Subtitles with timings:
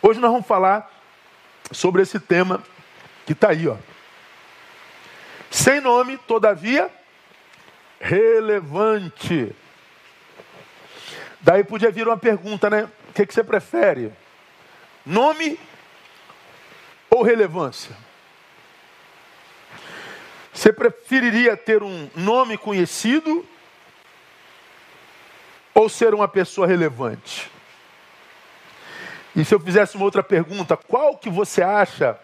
[0.00, 0.90] Hoje nós vamos falar
[1.72, 2.62] sobre esse tema
[3.26, 3.76] que está aí, ó.
[5.50, 6.90] Sem nome, todavia,
[7.98, 9.54] relevante.
[11.40, 12.88] Daí podia vir uma pergunta, né?
[13.08, 14.12] O que, que você prefere?
[15.04, 15.58] Nome
[17.10, 17.96] ou relevância?
[20.52, 23.46] Você preferiria ter um nome conhecido
[25.74, 27.50] ou ser uma pessoa relevante?
[29.38, 32.18] E se eu fizesse uma outra pergunta, qual que você acha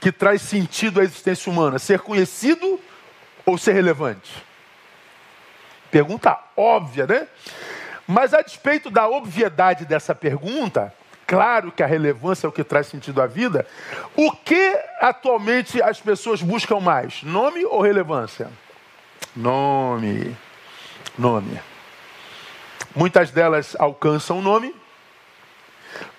[0.00, 1.78] que traz sentido à existência humana?
[1.78, 2.80] Ser conhecido
[3.46, 4.42] ou ser relevante?
[5.88, 7.28] Pergunta óbvia, né?
[8.08, 10.92] Mas a despeito da obviedade dessa pergunta,
[11.28, 13.64] claro que a relevância é o que traz sentido à vida,
[14.16, 17.22] o que atualmente as pessoas buscam mais?
[17.22, 18.50] Nome ou relevância?
[19.36, 20.36] Nome.
[21.16, 21.60] Nome.
[22.96, 24.74] Muitas delas alcançam o nome,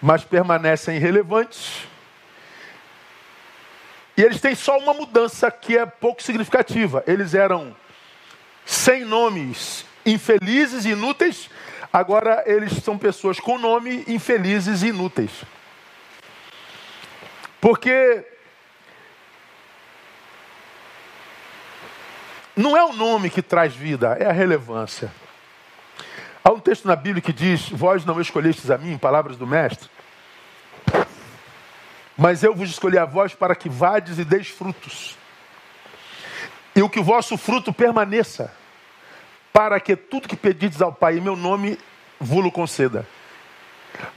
[0.02, 1.88] mas permanecem irrelevantes.
[4.16, 7.04] E eles têm só uma mudança que é pouco significativa.
[7.08, 7.76] Eles eram
[8.66, 11.50] sem nomes, infelizes e inúteis,
[11.92, 15.32] agora eles são pessoas com nome infelizes e inúteis.
[17.60, 18.26] Porque
[22.56, 25.12] não é o nome que traz vida, é a relevância.
[26.44, 29.90] Há um texto na Bíblia que diz: Vós não escolhestes a mim, palavras do Mestre,
[32.18, 35.18] mas eu vos escolhi a vós para que vades e deis frutos,
[36.76, 38.54] e o que o vosso fruto permaneça,
[39.54, 41.80] para que tudo que pedides ao Pai em meu nome
[42.20, 43.08] vos conceda.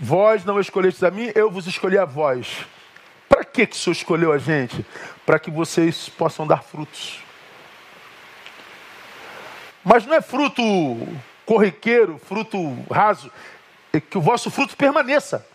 [0.01, 2.65] Vós não escolhestes a mim, eu vos escolhi a vós.
[3.29, 4.85] Para que, que o Senhor escolheu a gente?
[5.25, 7.21] Para que vocês possam dar frutos.
[9.85, 10.63] Mas não é fruto
[11.47, 12.59] corriqueiro, fruto
[12.91, 13.31] raso,
[14.11, 15.47] que o vosso fruto permaneça.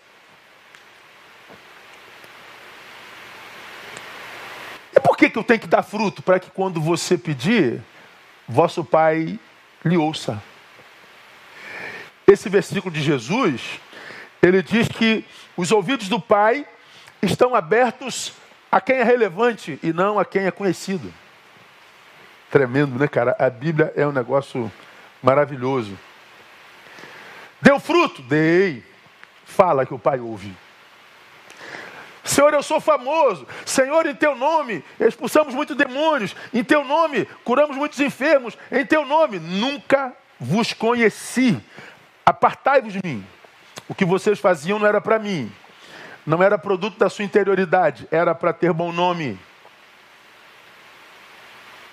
[4.96, 6.24] E por que, que eu tenho que dar fruto?
[6.24, 7.84] Para que quando você pedir,
[8.47, 9.38] vosso Pai
[9.85, 10.41] lhe ouça.
[12.25, 13.80] Esse versículo de Jesus,
[14.41, 15.25] ele diz que
[15.57, 16.66] os ouvidos do Pai
[17.22, 18.34] estão abertos
[18.72, 21.13] a quem é relevante e não a quem é conhecido.
[22.50, 23.35] Tremendo, né, cara?
[23.38, 24.72] A Bíblia é um negócio
[25.22, 25.98] Maravilhoso.
[27.62, 28.22] Deu fruto?
[28.22, 28.84] Dei.
[29.46, 30.56] Fala que o Pai ouve.
[32.24, 33.48] Senhor, eu sou famoso.
[33.66, 36.36] Senhor, em teu nome expulsamos muitos demônios.
[36.54, 38.58] Em teu nome curamos muitos enfermos.
[38.72, 41.62] Em teu nome nunca vos conheci.
[42.26, 43.26] Apartai-vos de mim.
[43.88, 45.52] O que vocês faziam não era para mim.
[46.26, 48.08] Não era produto da sua interioridade.
[48.12, 49.40] Era para ter bom nome.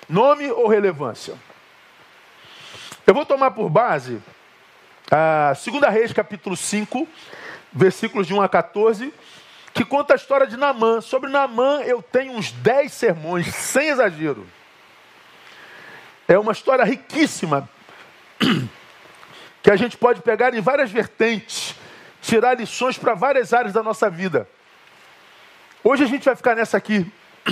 [0.09, 1.35] Nome ou relevância?
[3.09, 4.21] Eu vou tomar por base
[5.11, 7.09] a 2 Reis, capítulo 5,
[7.73, 9.15] versículos de 1 a 14,
[9.73, 11.01] que conta a história de Naamã.
[11.01, 14.47] Sobre Naamã eu tenho uns 10 sermões, sem exagero.
[16.29, 17.67] É uma história riquíssima,
[19.63, 21.75] que a gente pode pegar em várias vertentes,
[22.21, 24.47] tirar lições para várias áreas da nossa vida.
[25.83, 27.11] Hoje a gente vai ficar nessa aqui.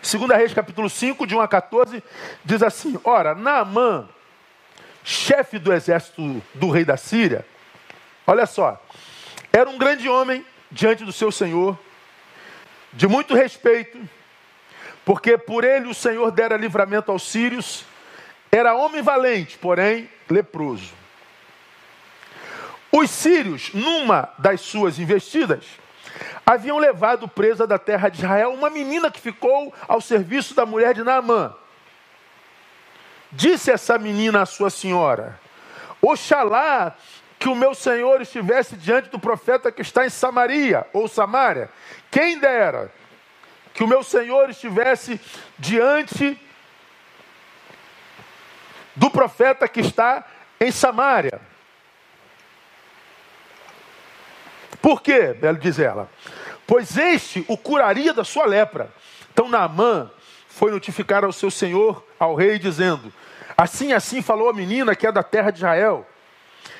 [0.00, 2.00] 2 Reis, capítulo 5, de 1 a 14,
[2.44, 4.08] diz assim: Ora, Naamã
[5.04, 7.44] chefe do exército do rei da Síria,
[8.26, 8.80] olha só,
[9.52, 11.78] era um grande homem diante do seu senhor,
[12.92, 13.98] de muito respeito,
[15.04, 17.84] porque por ele o Senhor dera livramento aos sírios,
[18.50, 20.92] era homem valente, porém leproso.
[22.90, 25.64] Os sírios, numa das suas investidas,
[26.44, 30.94] haviam levado presa da terra de Israel uma menina que ficou ao serviço da mulher
[30.94, 31.54] de Naamã.
[33.32, 35.38] Disse essa menina à sua senhora:
[36.00, 36.94] Oxalá
[37.38, 41.68] que o meu senhor estivesse diante do profeta que está em Samaria ou Samaria.
[42.10, 42.92] Quem dera
[43.74, 45.20] que o meu senhor estivesse
[45.58, 46.38] diante
[48.94, 50.24] do profeta que está
[50.60, 51.40] em Samaria.
[54.80, 55.36] Por quê?
[55.40, 56.10] Ela diz ela.
[56.66, 58.92] Pois este o curaria da sua lepra.
[59.32, 60.10] Então Naamã
[60.48, 63.12] foi notificar ao seu senhor, ao rei, dizendo:
[63.56, 66.06] Assim, assim falou a menina que é da terra de Israel.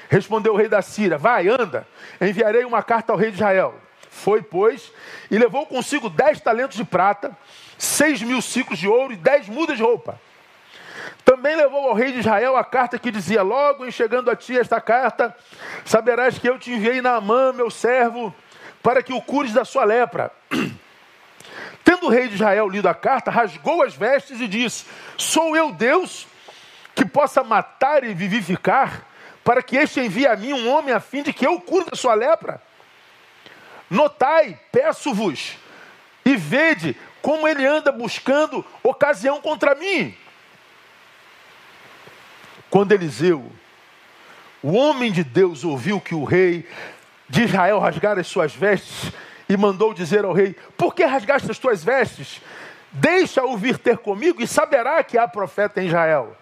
[0.08, 1.86] Respondeu o rei da Síria: Vai, anda,
[2.20, 3.74] enviarei uma carta ao rei de Israel.
[4.10, 4.92] Foi, pois,
[5.30, 7.36] e levou consigo dez talentos de prata,
[7.78, 10.20] seis mil ciclos de ouro e dez mudas de roupa.
[11.24, 14.58] Também levou ao rei de Israel a carta que dizia: Logo em chegando a ti
[14.58, 15.34] esta carta,
[15.84, 18.34] saberás que eu te enviei na mão, meu servo,
[18.82, 20.30] para que o cures da sua lepra.
[22.02, 24.84] Tendo o rei de Israel lido a carta, rasgou as vestes e disse:
[25.16, 26.26] Sou eu Deus
[26.96, 29.06] que possa matar e vivificar,
[29.44, 31.96] para que este envie a mim um homem a fim de que eu cure da
[31.96, 32.60] sua lepra?
[33.88, 35.56] Notai, peço-vos,
[36.25, 40.12] e vede como ele anda buscando ocasião contra mim.
[42.69, 43.52] Quando Eliseu,
[44.60, 46.69] o homem de Deus, ouviu que o rei
[47.28, 49.12] de Israel rasgara as suas vestes
[49.52, 52.40] e mandou dizer ao rei: Por que rasgaste as tuas vestes?
[52.90, 56.34] Deixa-o vir ter comigo e saberá que há profeta em Israel.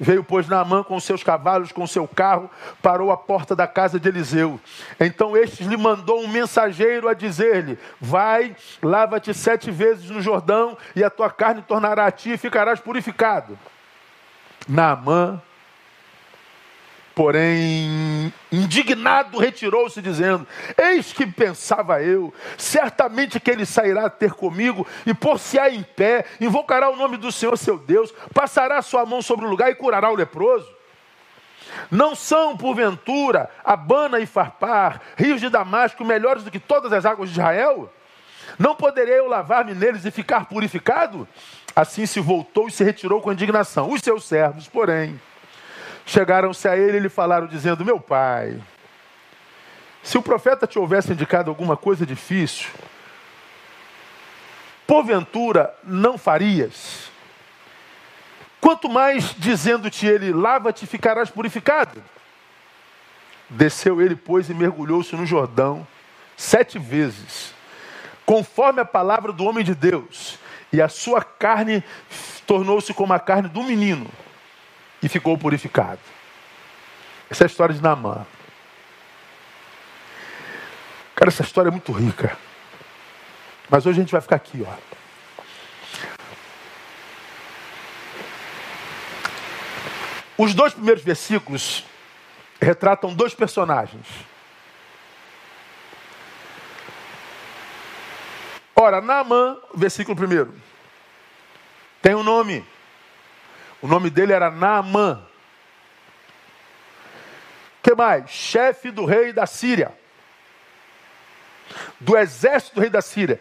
[0.00, 2.48] Veio, pois, Naamã com seus cavalos, com seu carro,
[2.80, 4.60] parou à porta da casa de Eliseu.
[5.00, 11.02] Então este lhe mandou um mensageiro a dizer-lhe: Vai, lava-te sete vezes no Jordão, e
[11.02, 13.58] a tua carne tornará a ti e ficarás purificado.
[14.68, 15.42] Naamã
[17.18, 25.12] Porém, indignado, retirou-se, dizendo: Eis que pensava eu, certamente que ele sairá ter comigo e
[25.12, 29.48] por-se-á em pé, invocará o nome do Senhor seu Deus, passará sua mão sobre o
[29.48, 30.72] lugar e curará o leproso.
[31.90, 37.30] Não são, porventura, Abana e Farpar, rios de Damasco, melhores do que todas as águas
[37.30, 37.92] de Israel?
[38.56, 41.26] Não poderei eu lavar-me neles e ficar purificado?
[41.74, 43.90] Assim se voltou e se retirou com indignação.
[43.90, 45.20] Os seus servos, porém,
[46.08, 48.58] Chegaram-se a ele e lhe falaram, dizendo: Meu pai,
[50.02, 52.70] se o profeta te houvesse indicado alguma coisa difícil,
[54.86, 57.10] porventura não farias.
[58.58, 62.02] Quanto mais dizendo-te ele, lava-te, ficarás purificado.
[63.50, 65.86] Desceu ele, pois, e mergulhou-se no Jordão
[66.38, 67.52] sete vezes,
[68.24, 70.38] conforme a palavra do homem de Deus,
[70.72, 71.84] e a sua carne
[72.46, 74.10] tornou-se como a carne do menino
[75.02, 76.00] e ficou purificado.
[77.30, 78.26] Essa é a história de Naamã.
[81.14, 82.36] Cara, essa história é muito rica.
[83.68, 84.98] Mas hoje a gente vai ficar aqui, ó.
[90.38, 91.84] Os dois primeiros versículos
[92.60, 94.06] retratam dois personagens.
[98.74, 100.54] Ora, Naamã, versículo primeiro,
[102.00, 102.64] tem um nome.
[103.80, 105.22] O nome dele era Naamã.
[107.82, 108.28] que mais?
[108.28, 109.96] Chefe do rei da Síria.
[112.00, 113.40] Do exército do rei da Síria.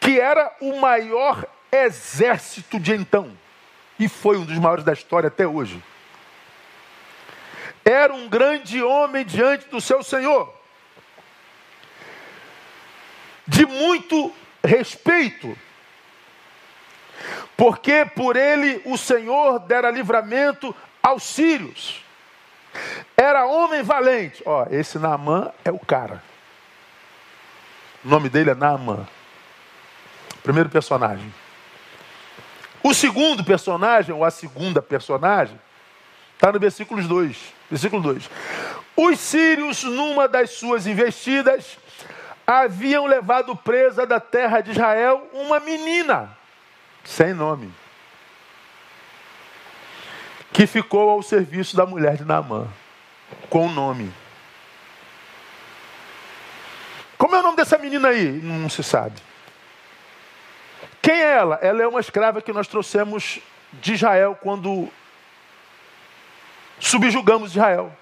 [0.00, 3.36] Que era o maior exército de então.
[3.98, 5.82] E foi um dos maiores da história até hoje.
[7.84, 10.52] Era um grande homem diante do seu Senhor.
[13.46, 14.32] De muito
[14.64, 15.56] respeito
[17.56, 22.02] porque por ele o Senhor dera livramento aos sírios.
[23.16, 24.42] Era homem valente.
[24.44, 26.22] Ó, esse Naamã é o cara.
[28.04, 29.06] O nome dele é Naamã.
[30.42, 31.32] Primeiro personagem.
[32.82, 35.58] O segundo personagem, ou a segunda personagem,
[36.34, 37.54] está no versículo 2.
[37.70, 38.28] Versículo 2.
[38.96, 41.78] Os sírios, numa das suas investidas,
[42.46, 46.36] haviam levado presa da terra de Israel uma menina
[47.04, 47.72] sem nome,
[50.52, 52.66] que ficou ao serviço da mulher de Naamã,
[53.50, 54.12] com o nome.
[57.18, 58.24] Como é o nome dessa menina aí?
[58.24, 59.20] Não se sabe.
[61.00, 61.58] Quem é ela?
[61.62, 63.38] Ela é uma escrava que nós trouxemos
[63.74, 64.88] de Israel quando
[66.78, 67.92] subjugamos Israel.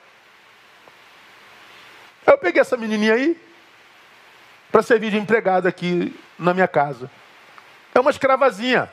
[2.27, 3.41] Eu peguei essa menininha aí
[4.71, 7.11] para servir de empregada aqui na minha casa.
[7.95, 8.91] É uma escravazinha.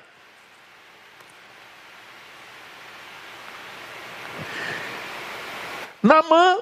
[6.01, 6.59] Namã,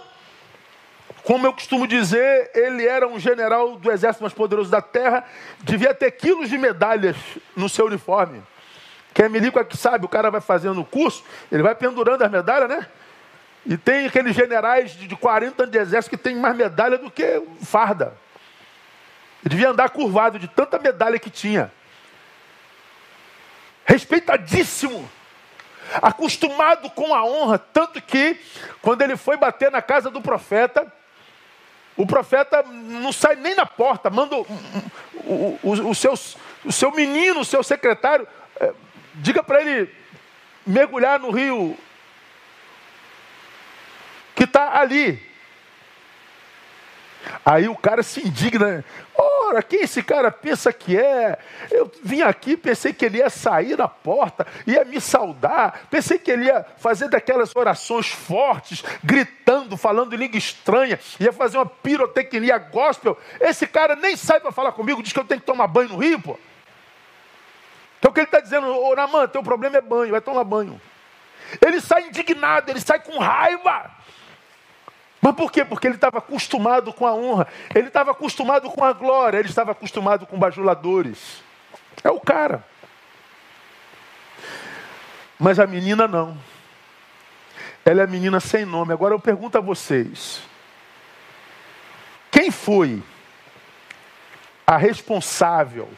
[1.24, 5.24] como eu costumo dizer, ele era um general do exército mais poderoso da terra,
[5.60, 7.16] devia ter quilos de medalhas
[7.56, 8.42] no seu uniforme.
[9.14, 12.32] Quem é milico aqui sabe, o cara vai fazendo o curso, ele vai pendurando as
[12.32, 12.88] medalhas, né?
[13.66, 17.44] E tem aqueles generais de 40 anos de exército que tem mais medalha do que
[17.62, 18.18] farda.
[19.44, 21.72] Ele devia andar curvado de tanta medalha que tinha
[23.88, 25.10] respeitadíssimo,
[26.02, 28.38] acostumado com a honra, tanto que
[28.82, 30.92] quando ele foi bater na casa do profeta,
[31.96, 34.46] o profeta não sai nem na porta, manda o,
[35.24, 36.14] o, o, o, seu,
[36.66, 38.28] o seu menino, o seu secretário,
[38.60, 38.74] é,
[39.16, 39.90] diga para ele
[40.66, 41.76] mergulhar no rio
[44.36, 45.26] que está ali.
[47.44, 48.86] Aí o cara se indigna.
[49.48, 51.38] Ora, quem esse cara pensa que é?
[51.72, 56.30] Eu vim aqui, pensei que ele ia sair da porta, ia me saudar, pensei que
[56.30, 62.58] ele ia fazer daquelas orações fortes, gritando, falando em língua estranha, ia fazer uma pirotecnia
[62.58, 63.18] gospel.
[63.40, 65.98] Esse cara nem sai para falar comigo, diz que eu tenho que tomar banho no
[65.98, 66.38] rio, pô.
[68.00, 68.68] Então o que ele está dizendo?
[68.68, 70.80] Ô Naman, teu problema é banho, vai tomar banho.
[71.66, 73.97] Ele sai indignado, ele sai com raiva.
[75.28, 75.66] Mas por quê?
[75.66, 79.74] Porque ele estava acostumado com a honra, ele estava acostumado com a glória, ele estava
[79.74, 81.44] acostumado com bajuladores.
[82.02, 82.66] É o cara.
[85.38, 86.38] Mas a menina não.
[87.84, 88.94] Ela é a menina sem nome.
[88.94, 90.42] Agora eu pergunto a vocês:
[92.32, 93.04] quem foi
[94.66, 95.90] a responsável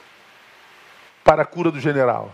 [1.24, 2.34] para a cura do general?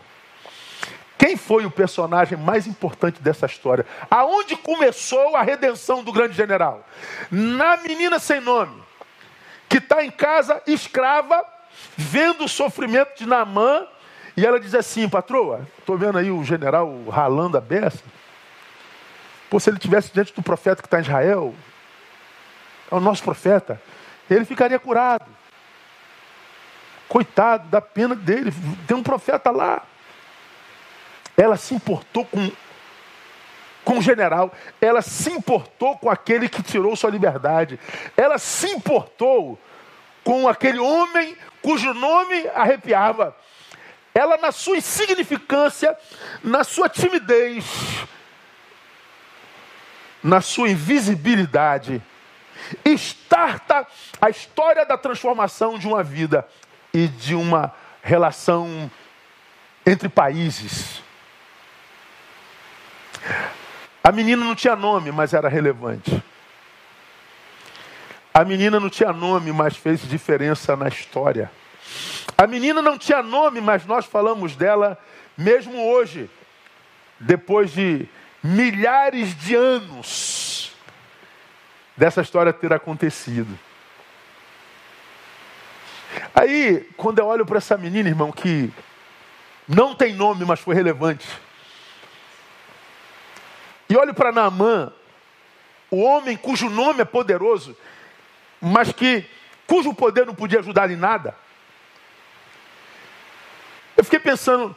[1.18, 3.86] Quem foi o personagem mais importante dessa história?
[4.12, 6.86] Aonde começou a redenção do grande general?
[7.32, 8.84] Na menina sem nome,
[9.70, 11.44] que está em casa escrava,
[11.96, 13.88] vendo o sofrimento de Naamã,
[14.36, 18.04] e ela diz assim: patroa, estou vendo aí o general ralando a beça.
[19.50, 21.56] Pô, se ele estivesse diante do profeta que está em Israel,
[22.92, 23.82] é o nosso profeta,
[24.30, 25.26] ele ficaria curado.
[27.08, 28.52] Coitado, da pena dele,
[28.88, 29.84] tem um profeta lá.
[31.38, 32.52] Ela se importou com,
[33.84, 37.80] com o general, ela se importou com aquele que tirou sua liberdade,
[38.16, 39.60] ela se importou
[40.24, 43.36] com aquele homem cujo nome arrepiava.
[44.14, 45.96] Ela, na sua insignificância,
[46.44, 47.66] na sua timidez,
[50.24, 52.02] na sua invisibilidade,
[52.84, 53.86] estarta
[54.22, 56.48] a história da transformação de uma vida
[56.94, 58.90] e de uma relação
[59.86, 61.04] entre países.
[64.04, 66.24] A menina não tinha nome, mas era relevante.
[68.34, 71.50] A menina não tinha nome, mas fez diferença na história.
[72.38, 74.98] A menina não tinha nome, mas nós falamos dela
[75.38, 76.30] mesmo hoje,
[77.20, 78.08] depois de
[78.44, 80.72] milhares de anos
[81.98, 83.58] dessa história ter acontecido.
[86.34, 88.72] Aí, quando eu olho para essa menina, irmão, que
[89.68, 91.28] não tem nome, mas foi relevante,
[93.90, 94.92] e olho para Naamã,
[95.90, 97.76] o homem cujo nome é poderoso,
[98.60, 99.26] mas que
[99.68, 101.36] cujo poder não podia ajudar em nada.
[103.96, 104.76] Eu fiquei pensando,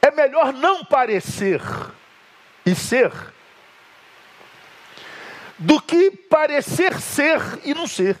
[0.00, 1.60] é melhor não parecer
[2.64, 3.12] e ser
[5.58, 8.18] do que parecer ser e não ser.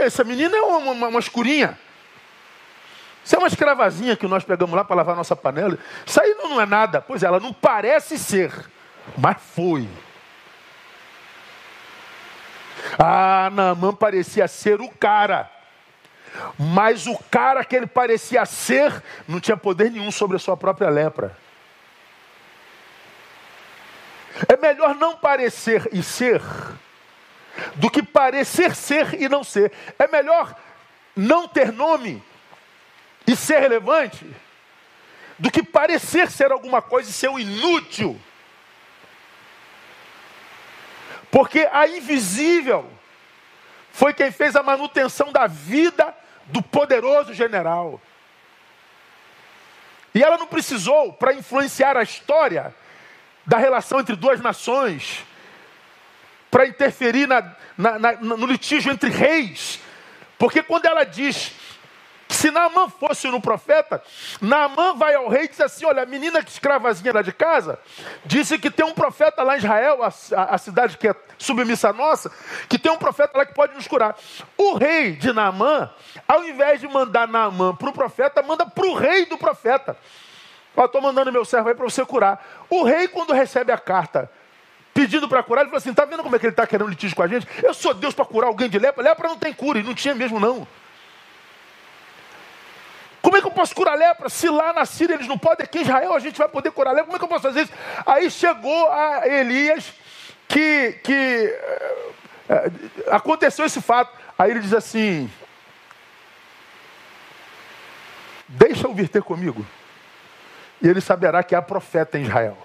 [0.00, 1.78] Essa menina é uma, uma, uma escurinha.
[3.26, 5.76] Isso é uma escravazinha que nós pegamos lá para lavar nossa panela.
[6.06, 7.00] Isso aí não é nada.
[7.00, 8.52] Pois é, ela não parece ser,
[9.18, 9.88] mas foi.
[12.96, 15.50] Ah, Naamã parecia ser o cara.
[16.56, 20.88] Mas o cara que ele parecia ser não tinha poder nenhum sobre a sua própria
[20.88, 21.36] lepra.
[24.48, 26.40] É melhor não parecer e ser
[27.74, 29.72] do que parecer ser e não ser.
[29.98, 30.54] É melhor
[31.16, 32.22] não ter nome
[33.26, 34.24] e ser relevante
[35.38, 38.18] do que parecer ser alguma coisa e ser um inútil.
[41.30, 42.90] Porque a invisível
[43.92, 46.14] foi quem fez a manutenção da vida
[46.46, 48.00] do poderoso general.
[50.14, 52.74] E ela não precisou, para influenciar a história
[53.44, 55.24] da relação entre duas nações,
[56.50, 59.78] para interferir na, na, na, no litígio entre reis.
[60.38, 61.52] Porque quando ela diz
[62.28, 64.02] se Naamã fosse no profeta,
[64.40, 67.78] Naamã vai ao rei e diz assim: Olha, a menina que escravazinha lá de casa
[68.24, 71.92] disse que tem um profeta lá em Israel, a, a, a, cidade que é submissa
[71.92, 72.30] nossa,
[72.68, 74.16] que tem um profeta lá que pode nos curar.
[74.56, 75.90] O rei de Naamã,
[76.26, 79.96] ao invés de mandar Naamã para o profeta, manda para o rei do profeta.
[80.76, 82.44] Estou mandando meu servo aí para você curar.
[82.68, 84.30] O rei, quando recebe a carta
[84.92, 87.16] pedindo para curar, ele falou assim: Está vendo como é que ele está querendo litígio
[87.16, 87.46] com a gente?
[87.62, 89.02] Eu sou Deus para curar alguém de lepra.
[89.02, 90.66] Lepra não tem cura, e não tinha mesmo não.
[93.26, 94.28] Como é que eu posso curar lepra?
[94.28, 96.92] Se lá na Síria eles não podem, aqui em Israel a gente vai poder curar
[96.92, 97.06] lepra.
[97.06, 97.72] Como é que eu posso fazer isso?
[98.06, 99.92] Aí chegou a Elias
[100.46, 101.58] que, que
[102.48, 102.70] é,
[103.10, 104.16] aconteceu esse fato.
[104.38, 105.28] Aí ele diz assim:
[108.46, 109.66] Deixa eu vir ter comigo.
[110.80, 112.56] E ele saberá que há profeta em Israel.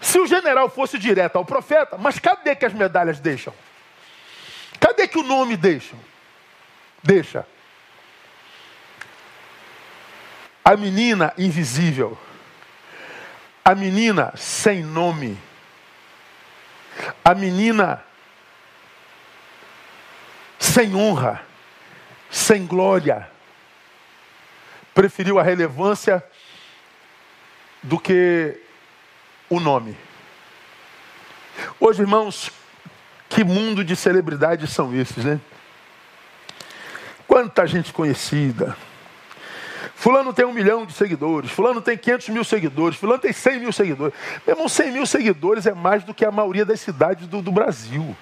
[0.00, 3.54] Se o general fosse direto ao profeta, mas cadê que as medalhas deixam?
[4.80, 6.00] Cadê que o nome deixam?
[7.00, 7.46] Deixa.
[10.66, 12.18] A menina invisível.
[13.64, 15.38] A menina sem nome.
[17.24, 18.02] A menina
[20.58, 21.40] sem honra,
[22.28, 23.30] sem glória.
[24.92, 26.20] Preferiu a relevância
[27.80, 28.60] do que
[29.48, 29.96] o nome.
[31.78, 32.50] Hoje, irmãos,
[33.28, 35.40] que mundo de celebridades são esses, né?
[37.28, 38.76] Quanta gente conhecida
[39.98, 43.72] Fulano tem um milhão de seguidores, fulano tem 500 mil seguidores, fulano tem 100 mil
[43.72, 44.14] seguidores.
[44.46, 47.50] Meu irmão, 100 mil seguidores é mais do que a maioria das cidades do, do
[47.50, 48.14] Brasil.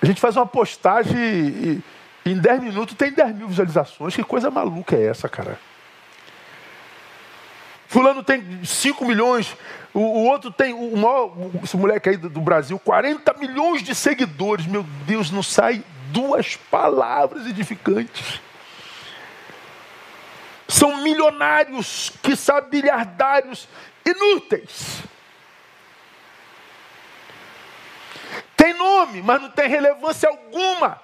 [0.00, 1.82] A gente faz uma postagem e,
[2.24, 4.16] e em 10 minutos tem 10 mil visualizações.
[4.16, 5.60] Que coisa maluca é essa, cara?
[7.86, 9.54] Fulano tem 5 milhões,
[9.92, 11.30] o, o, outro tem, o maior,
[11.62, 14.66] esse moleque aí do, do Brasil, 40 milhões de seguidores.
[14.66, 18.40] Meu Deus, não sai duas palavras edificantes.
[20.70, 23.68] São milionários, que bilhardários
[24.06, 25.02] inúteis.
[28.56, 31.02] Tem nome, mas não tem relevância alguma.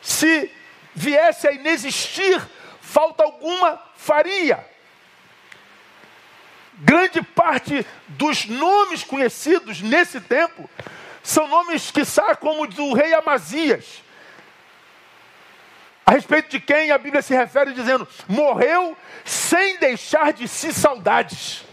[0.00, 0.50] Se
[0.94, 2.40] viesse a inexistir,
[2.80, 4.66] falta alguma faria.
[6.74, 10.70] Grande parte dos nomes conhecidos nesse tempo
[11.22, 12.04] são nomes que
[12.36, 14.02] como do rei Amazias
[16.08, 18.96] a respeito de quem a Bíblia se refere dizendo: morreu
[19.26, 21.66] sem deixar de si saudades.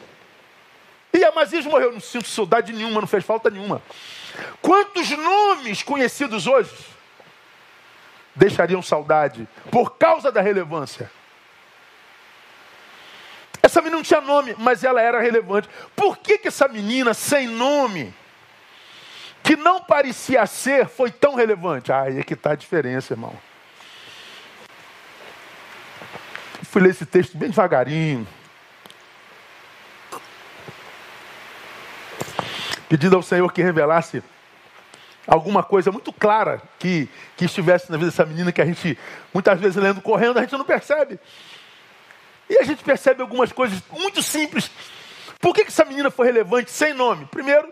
[1.14, 3.82] E Amazias morreu, não sinto saudade nenhuma, não fez falta nenhuma.
[4.62, 6.76] Quantos nomes conhecidos hoje
[8.36, 11.10] deixariam saudade por causa da relevância?
[13.64, 15.70] Essa menina não tinha nome, mas ela era relevante.
[15.96, 18.14] Por que, que essa menina sem nome,
[19.42, 21.94] que não parecia ser, foi tão relevante?
[21.94, 23.34] Ah, aí é que está a diferença, irmão.
[26.76, 28.28] Fui ler esse texto bem devagarinho.
[32.90, 34.22] Pedindo ao Senhor que revelasse
[35.26, 39.00] alguma coisa muito clara que, que estivesse na vida dessa menina que a gente,
[39.34, 41.18] muitas vezes lendo correndo, a gente não percebe.
[42.50, 44.70] E a gente percebe algumas coisas muito simples.
[45.40, 47.26] Por que, que essa menina foi relevante sem nome?
[47.28, 47.72] Primeiro,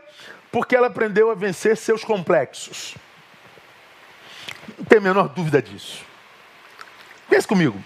[0.49, 2.95] porque ela aprendeu a vencer seus complexos.
[4.77, 6.05] Não tem a menor dúvida disso.
[7.29, 7.83] Pense comigo.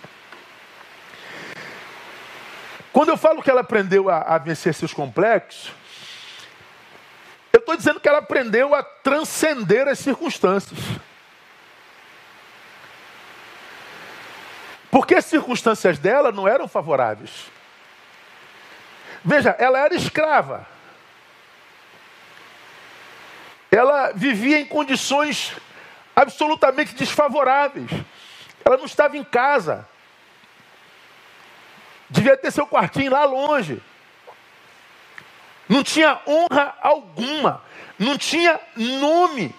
[2.98, 5.72] Quando eu falo que ela aprendeu a, a vencer seus complexos,
[7.54, 10.80] eu estou dizendo que ela aprendeu a transcender as circunstâncias.
[14.90, 17.52] Porque as circunstâncias dela não eram favoráveis.
[19.24, 20.66] Veja, ela era escrava.
[23.70, 25.56] Ela vivia em condições
[26.16, 27.92] absolutamente desfavoráveis.
[28.66, 29.88] Ela não estava em casa.
[32.10, 33.82] Devia ter seu quartinho lá longe.
[35.68, 37.64] Não tinha honra alguma.
[38.00, 39.54] Não tinha nome.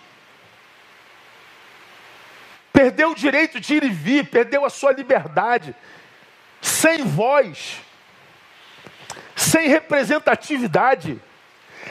[2.72, 5.74] Perdeu o direito de ir e vir, perdeu a sua liberdade.
[6.61, 7.80] Sem voz.
[9.34, 11.20] Sem representatividade.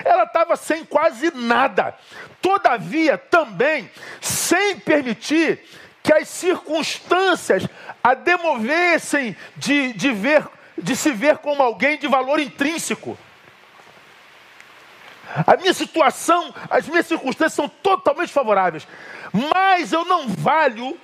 [0.04, 1.96] Ela estava sem quase nada.
[2.42, 3.90] Todavia, também,
[4.22, 5.60] sem permitir
[6.08, 7.68] que as circunstâncias
[8.02, 13.18] a demovessem de, de, ver, de se ver como alguém de valor intrínseco.
[15.46, 18.88] A minha situação, as minhas circunstâncias são totalmente favoráveis,
[19.34, 20.98] mas eu não valho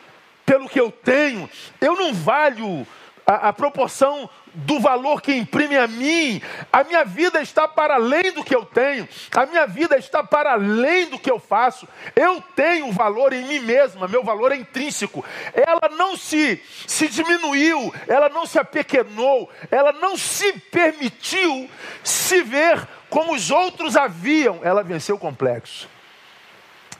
[0.45, 1.49] pelo que eu tenho,
[1.81, 2.87] eu não valho
[3.27, 6.41] a, a proporção do valor que imprime a mim.
[6.71, 9.07] A minha vida está para além do que eu tenho.
[9.35, 11.87] A minha vida está para além do que eu faço.
[12.15, 15.25] Eu tenho valor em mim mesma, meu valor é intrínseco.
[15.53, 21.69] Ela não se, se diminuiu, ela não se apequenou, ela não se permitiu
[22.03, 24.59] se ver como os outros haviam.
[24.63, 25.89] Ela venceu o complexo.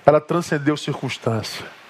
[0.06, 1.83] Ela transcendeu circunstância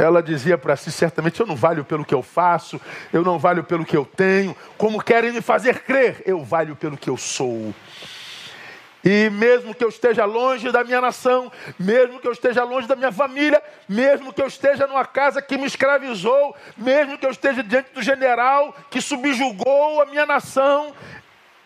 [0.00, 2.80] ela dizia para si: certamente eu não valho pelo que eu faço,
[3.12, 6.96] eu não valho pelo que eu tenho, como querem me fazer crer, eu valho pelo
[6.96, 7.74] que eu sou.
[9.02, 12.94] E mesmo que eu esteja longe da minha nação, mesmo que eu esteja longe da
[12.94, 17.62] minha família, mesmo que eu esteja numa casa que me escravizou, mesmo que eu esteja
[17.62, 20.92] diante do general que subjugou a minha nação,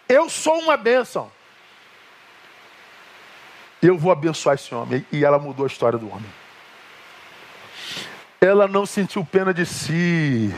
[0.09, 1.31] eu sou uma bênção.
[3.83, 5.05] Eu vou abençoar esse homem.
[5.11, 6.44] E ela mudou a história do homem.
[8.45, 10.55] Ela não sentiu pena de si.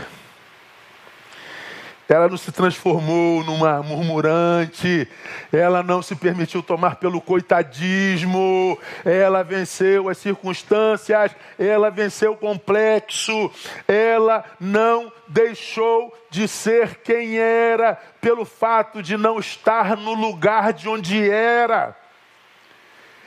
[2.08, 5.08] Ela não se transformou numa murmurante,
[5.52, 13.50] ela não se permitiu tomar pelo coitadismo, ela venceu as circunstâncias, ela venceu o complexo,
[13.86, 20.88] ela não deixou de ser quem era pelo fato de não estar no lugar de
[20.88, 21.96] onde era.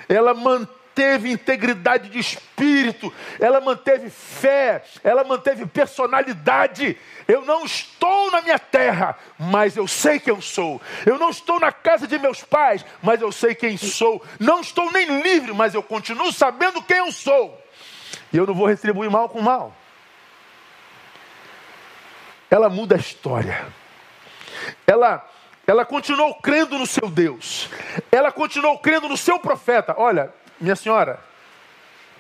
[0.10, 6.98] Ela manteve manteve integridade de espírito, ela manteve fé, ela manteve personalidade.
[7.26, 10.82] Eu não estou na minha terra, mas eu sei quem eu sou.
[11.06, 14.22] Eu não estou na casa de meus pais, mas eu sei quem sou.
[14.38, 17.58] Não estou nem livre, mas eu continuo sabendo quem eu sou.
[18.34, 19.74] E eu não vou retribuir mal com mal.
[22.52, 23.68] ela muda a história.
[24.86, 25.26] Ela,
[25.66, 27.70] ela continuou crendo no seu Deus.
[28.12, 29.94] Ela continuou crendo no seu profeta.
[29.98, 31.20] Olha, minha senhora,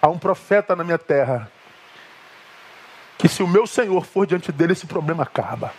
[0.02, 1.52] há um profeta na minha terra
[3.17, 5.73] que se o meu Senhor for diante dele, esse problema acaba.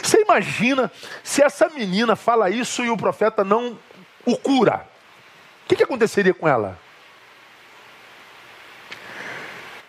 [0.00, 0.90] Você imagina
[1.22, 3.76] se essa menina fala isso e o profeta não
[4.24, 4.86] o cura?
[5.64, 6.78] O que, que aconteceria com ela?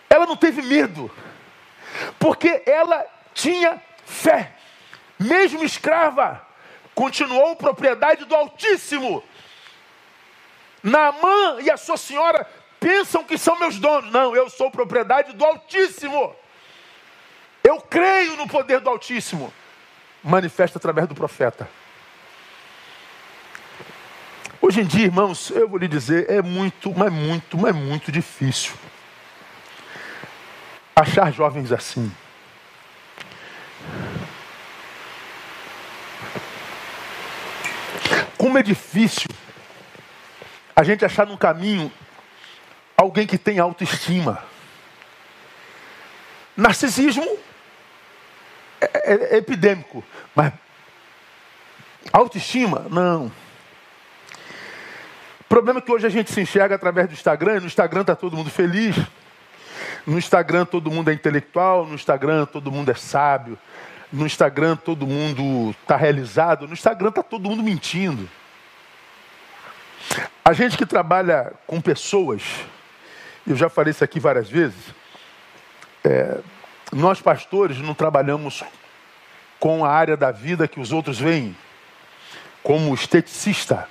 [0.09, 1.11] Ela não teve medo,
[2.17, 4.53] porque ela tinha fé.
[5.19, 6.41] Mesmo escrava,
[6.95, 9.23] continuou propriedade do Altíssimo.
[10.87, 12.47] Naamã e a sua senhora
[12.79, 14.11] pensam que são meus donos.
[14.11, 16.33] Não, eu sou propriedade do Altíssimo.
[17.63, 19.53] Eu creio no poder do Altíssimo.
[20.23, 21.69] Manifesta através do profeta.
[24.61, 28.73] Hoje em dia, irmãos, eu vou lhe dizer, é muito, mas muito, mas muito difícil
[30.95, 32.11] achar jovens assim.
[38.35, 39.29] Como é difícil
[40.77, 41.91] a gente achar no caminho
[42.95, 44.43] alguém que tem autoestima.
[46.55, 47.25] Narcisismo
[48.79, 50.03] é, é, é epidêmico,
[50.35, 50.53] mas
[52.13, 53.31] autoestima, não.
[55.39, 58.01] O problema é que hoje a gente se enxerga através do Instagram, e no Instagram
[58.01, 58.95] está todo mundo feliz,
[60.05, 63.57] no Instagram todo mundo é intelectual, no Instagram todo mundo é sábio,
[64.13, 68.29] no Instagram todo mundo está realizado, no Instagram está todo mundo mentindo.
[70.43, 72.41] A gente que trabalha com pessoas,
[73.45, 74.93] eu já falei isso aqui várias vezes,
[76.03, 76.39] é,
[76.91, 78.63] nós, pastores, não trabalhamos
[79.59, 81.55] com a área da vida que os outros veem,
[82.63, 83.87] como esteticista.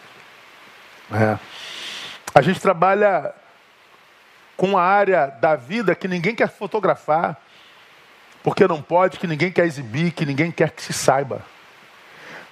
[1.13, 1.39] É.
[2.35, 3.35] A gente trabalha
[4.57, 7.37] com a área da vida que ninguém quer fotografar,
[8.43, 11.43] porque não pode, que ninguém quer exibir, que ninguém quer que se saiba.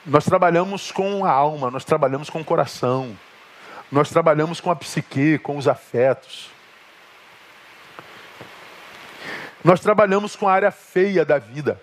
[0.04, 3.16] Nós trabalhamos com a alma, nós trabalhamos com o coração,
[3.90, 6.50] nós trabalhamos com a psique, com os afetos.
[9.62, 11.80] Nós trabalhamos com a área feia da vida.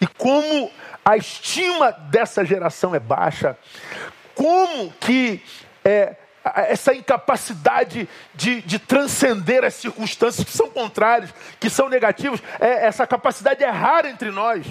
[0.00, 0.70] E como
[1.04, 3.56] a estima dessa geração é baixa,
[4.34, 5.42] como que
[5.84, 12.86] é, essa incapacidade de, de, transcender as circunstâncias que são contrárias, que são negativas, é,
[12.86, 14.66] essa capacidade é rara entre nós.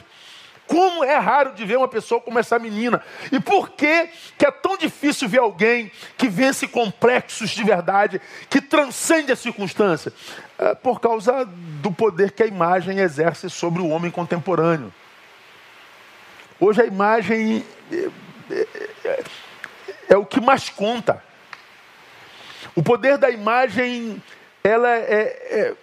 [0.68, 3.04] Como é raro de ver uma pessoa como essa menina.
[3.32, 8.62] E por que, que é tão difícil ver alguém que vence complexos de verdade, que
[8.62, 10.14] transcende a circunstância?
[10.58, 14.94] É por causa do poder que a imagem exerce sobre o homem contemporâneo.
[16.60, 18.10] Hoje a imagem é,
[18.52, 18.68] é,
[19.06, 19.24] é,
[20.10, 21.22] é o que mais conta.
[22.76, 24.22] O poder da imagem
[24.64, 25.76] ela é,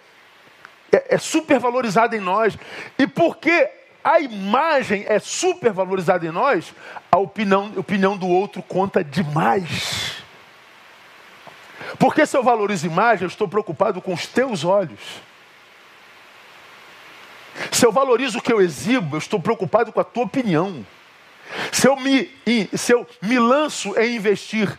[0.91, 2.57] é, é supervalorizada em nós.
[2.97, 3.69] E por que
[4.03, 6.73] a imagem é supervalorizada em nós,
[7.11, 10.23] a opinião, a opinião do outro conta demais.
[11.99, 14.99] Porque se eu valorizo imagem, eu estou preocupado com os teus olhos.
[17.71, 20.85] Se eu valorizo o que eu exibo, eu estou preocupado com a tua opinião.
[21.71, 22.31] Se eu me,
[22.73, 24.73] se eu me lanço em investir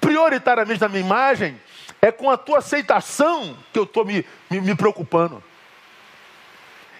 [0.00, 1.58] prioritariamente na minha imagem,
[2.00, 5.42] é com a tua aceitação que eu estou me, me, me preocupando.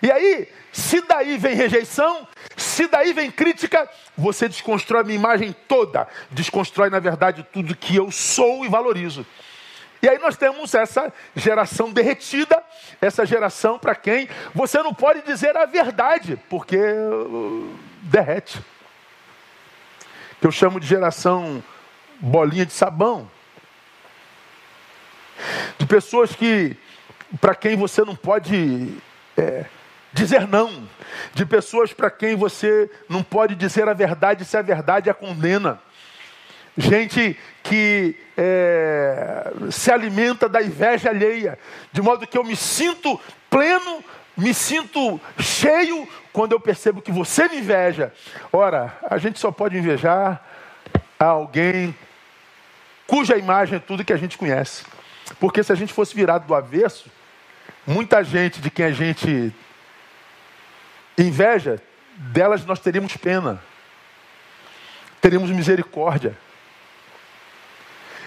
[0.03, 5.55] E aí, se daí vem rejeição, se daí vem crítica, você desconstrói a minha imagem
[5.67, 6.07] toda.
[6.31, 9.27] Desconstrói, na verdade, tudo que eu sou e valorizo.
[10.01, 12.63] E aí nós temos essa geração derretida,
[13.01, 18.61] essa geração para quem você não pode dizer a verdade, porque uh, derrete.
[20.41, 21.63] Que eu chamo de geração
[22.21, 23.29] bolinha de sabão.
[25.77, 26.77] De pessoas que,
[27.41, 28.97] para quem você não pode
[29.37, 29.65] é,
[30.13, 30.89] dizer não,
[31.35, 35.81] de pessoas para quem você não pode dizer a verdade se a verdade a condena.
[36.77, 41.59] Gente que é, se alimenta da inveja alheia,
[41.93, 44.03] de modo que eu me sinto pleno,
[44.37, 48.13] me sinto cheio quando eu percebo que você me inveja.
[48.53, 50.41] Ora, a gente só pode invejar
[51.19, 51.95] alguém
[53.09, 54.85] cuja imagem é tudo que a gente conhece.
[55.41, 57.11] Porque se a gente fosse virado do avesso,
[57.87, 59.53] muita gente de quem a gente
[61.19, 61.83] Inveja,
[62.15, 63.61] delas nós teríamos pena,
[65.21, 66.39] teríamos misericórdia.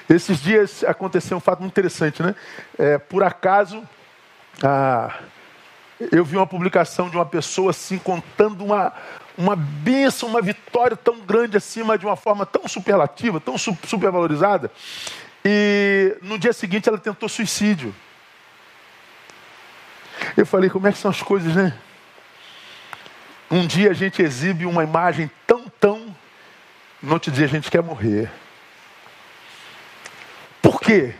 [0.10, 2.36] Esses dias aconteceu um fato muito interessante, né?
[2.78, 3.82] É, por acaso,
[4.62, 5.20] ah,
[6.12, 8.92] eu vi uma publicação de uma pessoa assim contando uma,
[9.38, 14.70] uma bênção, uma vitória tão grande acima de uma forma tão superlativa, tão supervalorizada.
[15.46, 17.96] E no dia seguinte ela tentou suicídio.
[20.36, 21.78] Eu falei, como é que são as coisas, né?
[23.52, 26.16] Um dia a gente exibe uma imagem tão, tão,
[27.04, 28.32] no outro dia a gente quer morrer.
[30.62, 31.14] Por quê?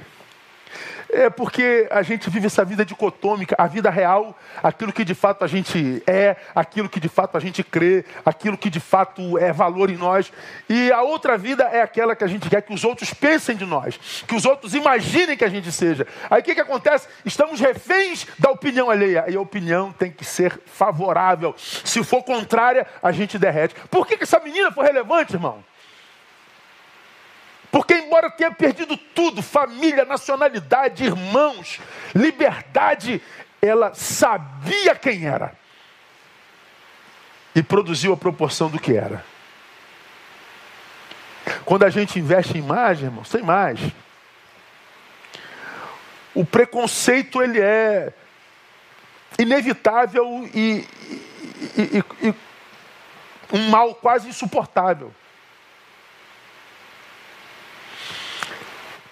[1.14, 5.44] É porque a gente vive essa vida dicotômica, a vida real, aquilo que de fato
[5.44, 9.52] a gente é, aquilo que de fato a gente crê, aquilo que de fato é
[9.52, 10.32] valor em nós.
[10.70, 13.66] E a outra vida é aquela que a gente quer que os outros pensem de
[13.66, 16.08] nós, que os outros imaginem que a gente seja.
[16.30, 17.10] Aí o que, que acontece?
[17.26, 19.26] Estamos reféns da opinião alheia.
[19.28, 21.54] E a opinião tem que ser favorável.
[21.58, 23.76] Se for contrária, a gente derrete.
[23.90, 25.71] Por que, que essa menina foi relevante, irmão?
[27.72, 31.80] Porque, embora tenha perdido tudo família, nacionalidade, irmãos,
[32.14, 33.22] liberdade
[33.62, 35.56] ela sabia quem era
[37.56, 39.24] e produziu a proporção do que era.
[41.64, 43.80] Quando a gente investe em imagem, irmãos, tem mais.
[46.34, 48.14] O preconceito ele é
[49.38, 50.88] inevitável e,
[51.78, 52.36] e, e, e
[53.54, 55.14] um mal quase insuportável.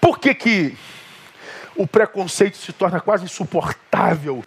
[0.09, 0.75] Por que, que
[1.75, 4.43] o preconceito se torna quase insuportável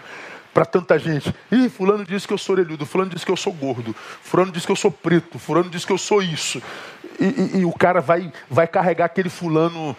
[0.52, 1.32] para tanta gente?
[1.52, 4.66] Ih, fulano disse que eu sou orelhudo, fulano disse que eu sou gordo, fulano disse
[4.66, 6.60] que eu sou preto, fulano disse que eu sou isso.
[7.20, 9.96] E, e, e o cara vai, vai carregar aquele fulano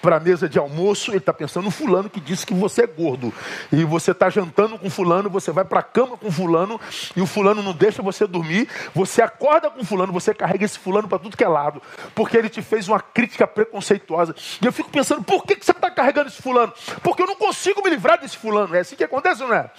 [0.00, 2.86] para a mesa de almoço, ele está pensando no fulano que disse que você é
[2.86, 3.32] gordo.
[3.72, 6.80] E você está jantando com fulano, você vai para a cama com fulano,
[7.16, 8.68] e o fulano não deixa você dormir.
[8.94, 11.82] Você acorda com fulano, você carrega esse fulano para tudo que é lado,
[12.14, 14.34] porque ele te fez uma crítica preconceituosa.
[14.60, 16.72] E eu fico pensando, por que, que você está carregando esse fulano?
[17.02, 18.74] Porque eu não consigo me livrar desse fulano.
[18.74, 19.70] É assim que acontece, não é?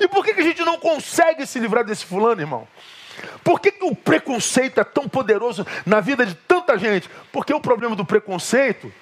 [0.00, 2.66] E por que, que a gente não consegue se livrar desse fulano, irmão?
[3.44, 7.10] Por que, que o preconceito é tão poderoso na vida de tanta gente?
[7.30, 8.92] Porque o problema do preconceito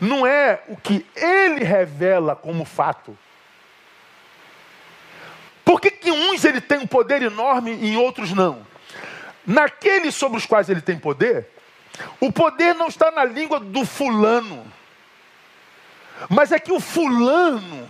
[0.00, 3.16] não é o que ele revela como fato.
[5.64, 8.66] Por que, que uns ele tem um poder enorme e em outros não?
[9.46, 11.48] Naqueles sobre os quais ele tem poder,
[12.20, 14.64] o poder não está na língua do fulano,
[16.28, 17.88] mas é que o fulano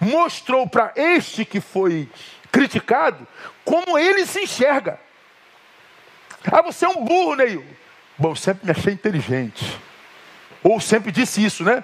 [0.00, 2.08] mostrou para este que foi
[2.50, 3.26] criticado
[3.64, 4.98] como ele se enxerga.
[6.50, 7.64] Ah, você é um burro, Neil.
[8.18, 9.78] Bom, sempre me achei inteligente.
[10.62, 11.82] Ou sempre disse isso, né?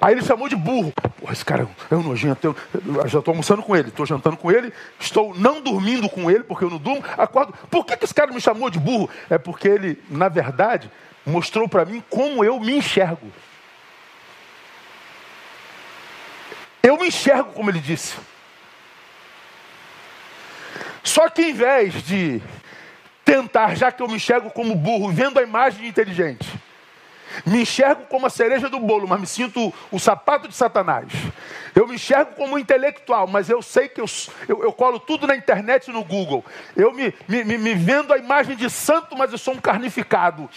[0.00, 0.92] Aí ele chamou de burro.
[0.92, 2.46] Pô, esse cara é um nojento.
[2.46, 2.56] Eu,
[3.06, 6.64] já estou almoçando com ele, estou jantando com ele, estou não dormindo com ele, porque
[6.64, 7.52] eu não durmo, acordo.
[7.70, 9.10] Por que, que esse cara me chamou de burro?
[9.28, 10.90] É porque ele, na verdade,
[11.26, 13.30] mostrou para mim como eu me enxergo.
[16.82, 18.16] Eu me enxergo como ele disse.
[21.02, 22.40] Só que em vez de
[23.22, 26.48] tentar, já que eu me enxergo como burro, vendo a imagem de inteligente,
[27.44, 31.06] me enxergo como a cereja do bolo, mas me sinto o sapato de Satanás.
[31.74, 34.06] Eu me enxergo como um intelectual, mas eu sei que eu,
[34.48, 36.44] eu, eu colo tudo na internet e no Google.
[36.76, 40.48] Eu me, me, me, vendo a imagem de santo, mas eu sou um carnificado.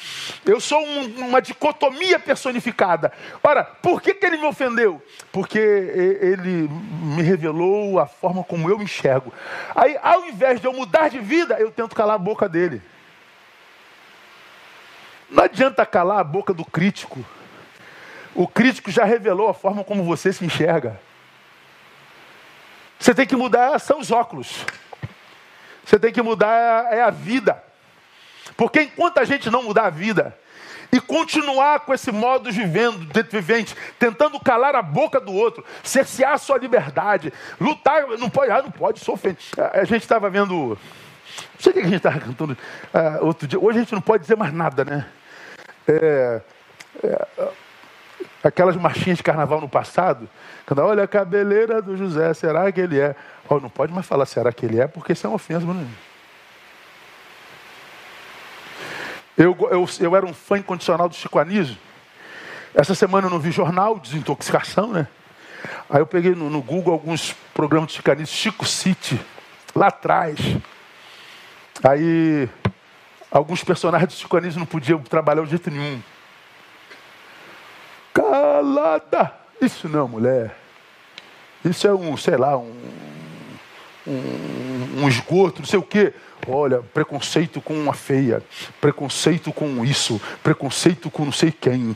[0.45, 3.12] Eu sou um, uma dicotomia personificada.
[3.43, 5.01] Ora, por que, que ele me ofendeu?
[5.31, 9.31] Porque ele me revelou a forma como eu me enxergo.
[9.75, 12.81] Aí, ao invés de eu mudar de vida, eu tento calar a boca dele.
[15.34, 17.26] Não adianta calar a boca do crítico.
[18.36, 21.00] O crítico já revelou a forma como você se enxerga.
[23.00, 24.63] Você tem que mudar são os óculos.
[25.84, 27.62] Você tem que mudar é a vida.
[28.56, 30.38] Porque enquanto a gente não mudar a vida
[30.91, 35.65] e continuar com esse modo de vivendo, de vivente, tentando calar a boca do outro,
[35.84, 39.43] cercear a sua liberdade, lutar, não pode, ah, não pode, sou ofendido.
[39.74, 40.78] A gente estava vendo, não
[41.60, 43.60] sei o que a gente estava cantando uh, outro dia.
[43.60, 45.08] Hoje a gente não pode dizer mais nada, né?
[45.88, 46.41] É,
[47.04, 47.28] é,
[48.43, 50.30] aquelas marchinhas de carnaval no passado,
[50.65, 53.15] quando olha a cabeleira do José, será que ele é?
[53.50, 55.88] Oh, não pode mais falar será que ele é, porque isso é uma ofensa, mano.
[59.38, 61.78] Eu, eu, eu era um fã incondicional do Chico Anísio.
[62.74, 65.08] Essa semana eu não vi jornal, desintoxicação, né?
[65.89, 69.19] Aí eu peguei no, no Google alguns programas do Chico Anísio, Chico City,
[69.76, 70.38] lá atrás.
[71.84, 72.48] Aí
[73.34, 76.00] Alguns personagens do Anísio não podiam trabalhar de jeito nenhum.
[78.13, 79.34] Calada!
[79.60, 80.56] Isso não, mulher.
[81.65, 82.80] Isso é um, sei lá, um,
[84.06, 86.13] um, um esgoto, não sei o quê.
[86.48, 88.43] Olha, preconceito com uma feia,
[88.80, 91.96] preconceito com isso, preconceito com não sei quem.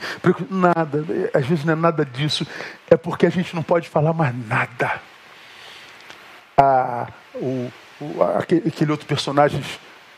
[0.49, 2.47] Nada, às vezes não é nada disso.
[2.89, 4.99] É porque a gente não pode falar mais nada.
[6.57, 7.71] Ah, o,
[8.01, 9.61] o, aquele outro personagem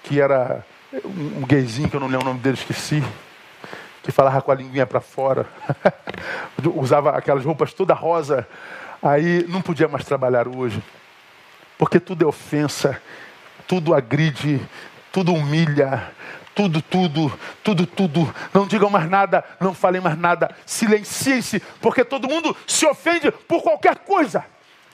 [0.04, 3.04] que era um gayzinho, que eu não lembro o nome dele, esqueci,
[4.04, 5.46] que falava com a linguinha para fora,
[6.76, 8.48] usava aquelas roupas toda rosa,
[9.02, 10.82] aí não podia mais trabalhar hoje,
[11.78, 13.00] porque tudo é ofensa,
[13.68, 14.60] tudo agride,
[15.12, 16.12] tudo humilha,
[16.56, 18.36] tudo, tudo, tudo, tudo.
[18.54, 23.62] Não digam mais nada, não falem mais nada, silenciem-se, porque todo mundo se ofende por
[23.62, 24.44] qualquer coisa.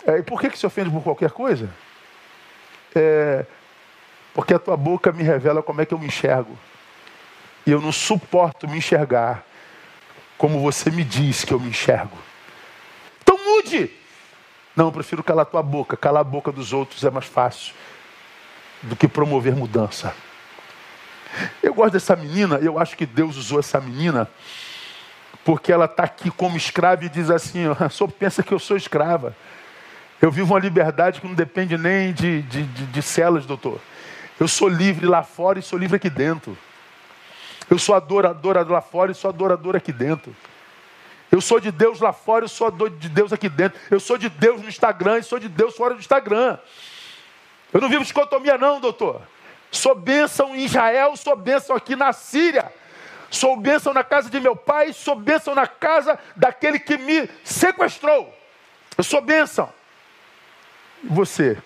[0.05, 1.69] É, e por que, que se ofende por qualquer coisa?
[2.93, 3.45] É,
[4.36, 6.56] porque a tua boca me revela como é que eu me enxergo.
[7.65, 9.45] E eu não suporto me enxergar
[10.38, 12.17] como você me diz que eu me enxergo.
[13.24, 13.89] Então mude!
[14.76, 15.95] Não, eu prefiro calar a tua boca.
[15.95, 17.74] Calar a boca dos outros é mais fácil
[18.84, 20.13] do que promover mudança.
[21.63, 24.30] Eu gosto dessa menina, eu acho que Deus usou essa menina
[25.45, 29.34] porque ela está aqui como escrava e diz assim: senhor pensa que eu sou escrava.
[30.21, 33.80] Eu vivo uma liberdade que não depende nem de, de, de, de celas, doutor.
[34.39, 36.58] Eu sou livre lá fora e sou livre aqui dentro.
[37.69, 40.36] Eu sou adoradora lá fora e sou adoradora aqui dentro.
[41.32, 43.80] Eu sou de Deus lá fora e sou de Deus aqui dentro.
[43.89, 46.58] Eu sou de Deus no Instagram e sou de Deus fora do Instagram.
[47.74, 49.21] Eu não vivo dicotomia, não, doutor.
[49.71, 52.71] Sou bênção em Israel, sou bênção aqui na Síria.
[53.30, 58.34] Sou bênção na casa de meu pai, sou bênção na casa daquele que me sequestrou.
[58.98, 59.69] Eu sou bênção.
[61.04, 61.58] Você?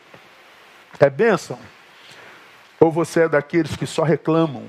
[1.00, 1.60] É bênção?
[2.80, 4.64] Ou você é daqueles que só reclamam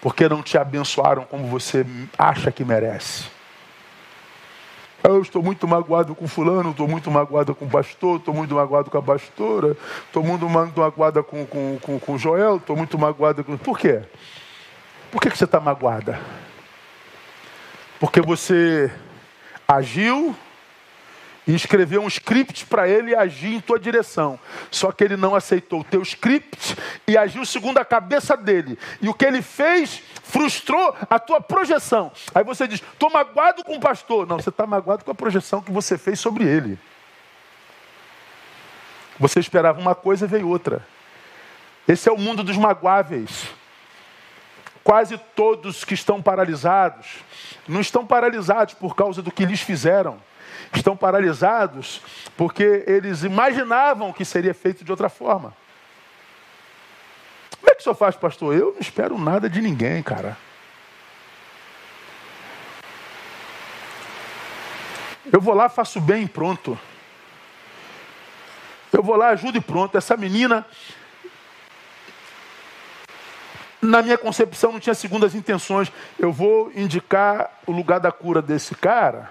[0.00, 1.84] porque não te abençoaram como você
[2.16, 3.24] acha que merece?
[5.02, 8.90] Eu estou muito magoado com fulano, estou muito magoado com o pastor, estou muito magoado
[8.90, 13.56] com a pastora, estou muito magoado com, com, com, com Joel, estou muito magoado com.
[13.56, 14.02] Por quê?
[15.10, 16.20] Por que, que você está magoada?
[18.00, 18.92] Porque você
[19.66, 20.36] agiu
[21.48, 24.38] e escreveu um script para ele agir em tua direção.
[24.70, 28.78] Só que ele não aceitou o teu script e agiu segundo a cabeça dele.
[29.00, 32.12] E o que ele fez frustrou a tua projeção.
[32.34, 34.26] Aí você diz: estou magoado com o pastor.
[34.26, 36.78] Não, você está magoado com a projeção que você fez sobre ele.
[39.18, 40.86] Você esperava uma coisa e veio outra.
[41.88, 43.48] Esse é o mundo dos magoáveis.
[44.84, 47.06] Quase todos que estão paralisados
[47.66, 50.18] não estão paralisados por causa do que lhes fizeram
[50.72, 52.02] estão paralisados
[52.36, 55.54] porque eles imaginavam que seria feito de outra forma.
[57.58, 58.54] Como é que o senhor faz, pastor?
[58.54, 60.36] Eu não espero nada de ninguém, cara.
[65.30, 66.78] Eu vou lá, faço bem e pronto.
[68.92, 69.98] Eu vou lá, ajudo e pronto.
[69.98, 70.66] Essa menina,
[73.82, 75.92] na minha concepção, não tinha segundas intenções.
[76.18, 79.30] Eu vou indicar o lugar da cura desse cara.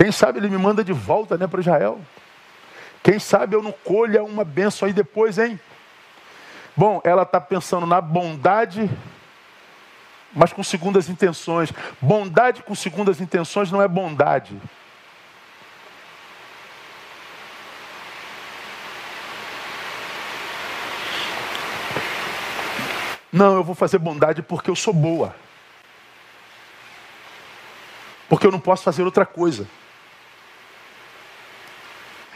[0.00, 2.00] Quem sabe ele me manda de volta né, para Israel.
[3.02, 5.60] Quem sabe eu não colha uma benção aí depois, hein?
[6.74, 8.90] Bom, ela está pensando na bondade,
[10.32, 11.70] mas com segundas intenções.
[12.00, 14.58] Bondade com segundas intenções não é bondade.
[23.30, 25.36] Não, eu vou fazer bondade porque eu sou boa.
[28.30, 29.66] Porque eu não posso fazer outra coisa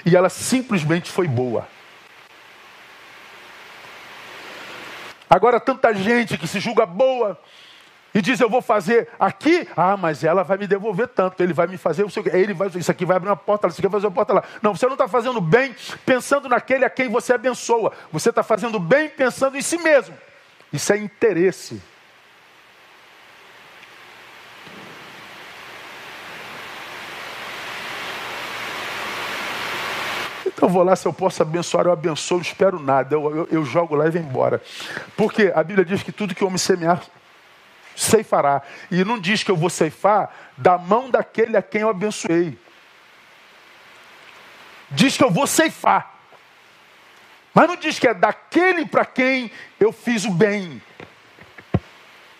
[0.04, 1.66] e ela simplesmente foi boa.
[5.28, 7.38] Agora, tanta gente que se julga boa
[8.14, 11.66] e diz: Eu vou fazer aqui, ah, mas ela vai me devolver tanto, ele vai
[11.66, 14.12] me fazer, ele vai, isso aqui vai abrir uma porta, isso aqui vai fazer uma
[14.12, 14.44] porta lá.
[14.62, 15.74] Não, você não está fazendo bem
[16.06, 20.14] pensando naquele a quem você abençoa, você está fazendo bem pensando em si mesmo.
[20.72, 21.82] Isso é interesse.
[30.64, 33.14] Eu vou lá, se eu posso abençoar, eu abençoo, não espero nada.
[33.14, 34.62] Eu, eu, eu jogo lá e venho embora.
[35.14, 37.02] Porque a Bíblia diz que tudo que o homem semear,
[37.94, 38.62] ceifará.
[38.90, 42.58] E não diz que eu vou ceifar da mão daquele a quem eu abençoei.
[44.90, 46.14] Diz que eu vou ceifar.
[47.52, 50.80] Mas não diz que é daquele para quem eu fiz o bem.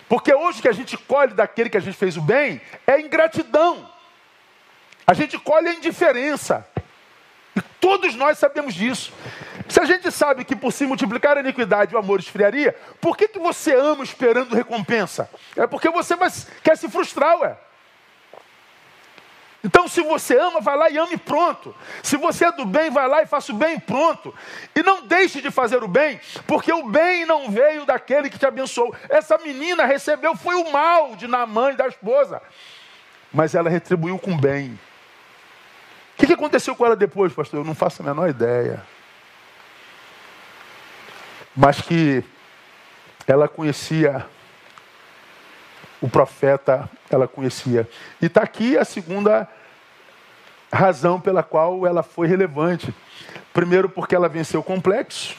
[0.08, 3.86] Porque hoje que a gente colhe daquele que a gente fez o bem é ingratidão.
[5.06, 6.66] A gente colhe a indiferença.
[7.84, 9.12] Todos nós sabemos disso.
[9.68, 13.28] Se a gente sabe que por se multiplicar a iniquidade o amor esfriaria, por que,
[13.28, 15.28] que você ama esperando recompensa?
[15.54, 16.30] É porque você vai,
[16.62, 17.54] quer se frustrar, ué.
[19.62, 21.76] Então, se você ama, vai lá e ame pronto.
[22.02, 24.34] Se você é do bem, vai lá e faça o bem pronto.
[24.74, 28.46] E não deixe de fazer o bem, porque o bem não veio daquele que te
[28.46, 28.96] abençoou.
[29.10, 32.40] Essa menina recebeu foi o mal de Namã e da esposa,
[33.30, 34.78] mas ela retribuiu com bem.
[36.14, 37.60] O que, que aconteceu com ela depois, pastor?
[37.60, 38.82] Eu não faço a menor ideia.
[41.56, 42.24] Mas que
[43.26, 44.24] ela conhecia
[46.00, 47.88] o profeta, ela conhecia.
[48.22, 49.48] E está aqui a segunda,
[50.72, 52.94] razão pela qual ela foi relevante.
[53.52, 55.36] Primeiro, porque ela venceu complexo,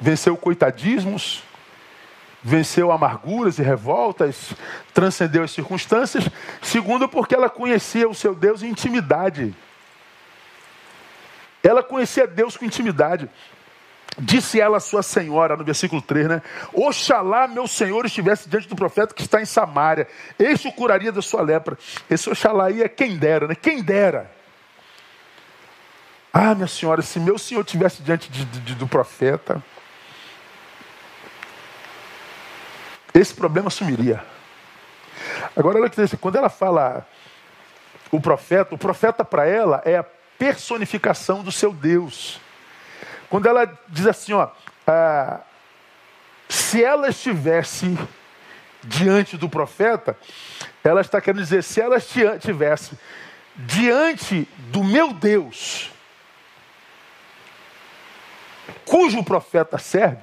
[0.00, 1.42] venceu coitadismos,
[2.42, 4.52] venceu amarguras e revoltas,
[4.92, 6.28] transcendeu as circunstâncias.
[6.60, 9.54] Segundo, porque ela conhecia o seu Deus em intimidade.
[11.68, 13.28] Ela conhecia Deus com intimidade.
[14.18, 16.42] Disse ela a sua senhora, no versículo 3, né?
[16.72, 20.08] Oxalá meu senhor estivesse diante do profeta que está em Samaria.
[20.38, 21.78] Este o curaria da sua lepra.
[22.10, 23.54] Esse oxalá aí é quem dera, né?
[23.54, 24.30] Quem dera.
[26.32, 29.62] Ah, minha senhora, se meu senhor estivesse diante de, de, do profeta,
[33.14, 34.24] esse problema sumiria.
[35.56, 37.06] Agora, olha que quando ela fala
[38.10, 40.04] o profeta, o profeta para ela é a
[40.38, 42.40] personificação do seu Deus.
[43.28, 44.48] Quando ela diz assim, ó,
[44.86, 45.40] ah,
[46.48, 47.98] se ela estivesse
[48.82, 50.16] diante do profeta,
[50.82, 52.98] ela está querendo dizer, se ela estivesse
[53.56, 55.90] diante do meu Deus,
[58.84, 60.22] cujo profeta serve,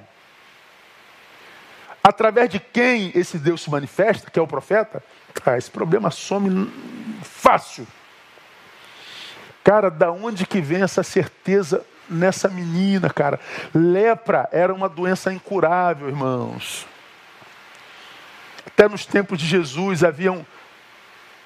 [2.02, 5.02] através de quem esse Deus se manifesta, que é o profeta,
[5.44, 6.72] ah, esse problema some
[7.22, 7.86] fácil.
[9.66, 13.40] Cara, da onde que vem essa certeza nessa menina, cara?
[13.74, 16.86] Lepra era uma doença incurável, irmãos.
[18.64, 20.46] Até nos tempos de Jesus haviam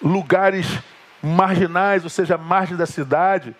[0.02, 0.66] lugares
[1.22, 3.56] marginais, ou seja, margem da cidade,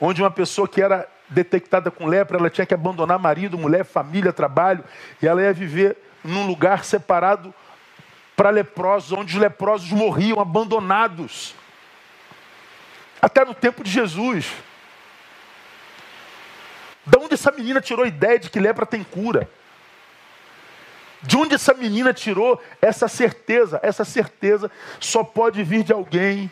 [0.00, 4.32] onde uma pessoa que era detectada com lepra, ela tinha que abandonar marido, mulher, família,
[4.32, 4.84] trabalho,
[5.20, 7.52] e ela ia viver num lugar separado
[8.36, 11.56] para leprosos, onde os leprosos morriam abandonados.
[13.20, 14.46] Até no tempo de Jesus.
[17.04, 19.48] De onde essa menina tirou a ideia de que lepra tem cura?
[21.22, 23.80] De onde essa menina tirou essa certeza?
[23.82, 26.50] Essa certeza só pode vir de alguém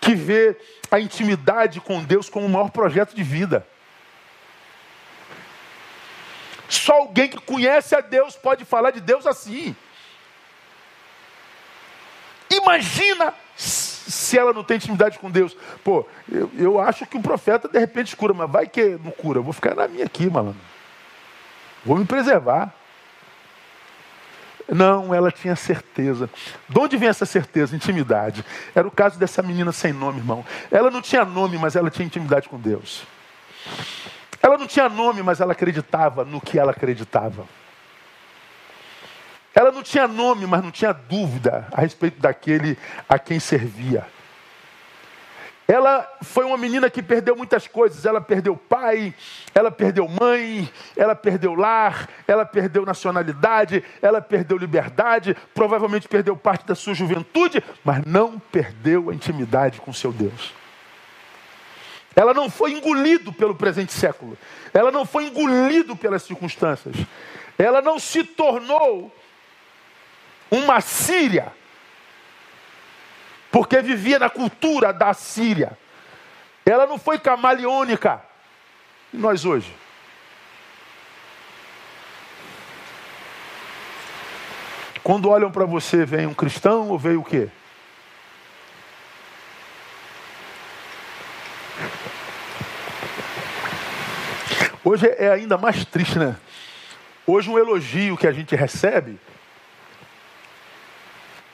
[0.00, 0.56] que vê
[0.90, 3.66] a intimidade com Deus como o maior projeto de vida.
[6.68, 9.74] Só alguém que conhece a Deus pode falar de Deus assim.
[12.50, 13.34] Imagina
[14.06, 15.56] se ela não tem intimidade com Deus.
[15.82, 19.38] Pô, eu, eu acho que o profeta de repente cura, mas vai que não cura.
[19.38, 20.60] Eu vou ficar na minha aqui, malandro.
[21.84, 22.72] Vou me preservar.
[24.68, 26.30] Não, ela tinha certeza.
[26.68, 27.76] De onde vem essa certeza?
[27.76, 28.44] Intimidade.
[28.74, 30.44] Era o caso dessa menina sem nome, irmão.
[30.70, 33.02] Ela não tinha nome, mas ela tinha intimidade com Deus.
[34.42, 37.46] Ela não tinha nome, mas ela acreditava no que ela acreditava.
[39.54, 42.76] Ela não tinha nome, mas não tinha dúvida a respeito daquele
[43.08, 44.04] a quem servia.
[45.66, 48.04] Ela foi uma menina que perdeu muitas coisas.
[48.04, 49.14] Ela perdeu pai,
[49.54, 56.66] ela perdeu mãe, ela perdeu lar, ela perdeu nacionalidade, ela perdeu liberdade, provavelmente perdeu parte
[56.66, 60.52] da sua juventude, mas não perdeu a intimidade com seu Deus.
[62.14, 64.36] Ela não foi engolido pelo presente século.
[64.72, 66.94] Ela não foi engolido pelas circunstâncias.
[67.58, 69.12] Ela não se tornou
[70.50, 71.52] uma Síria,
[73.50, 75.76] porque vivia na cultura da Síria.
[76.66, 78.22] Ela não foi camaleônica.
[79.12, 79.74] E nós hoje?
[85.02, 87.50] Quando olham para você, vem um cristão ou veio o quê?
[94.82, 96.36] Hoje é ainda mais triste, né?
[97.26, 99.18] Hoje um elogio que a gente recebe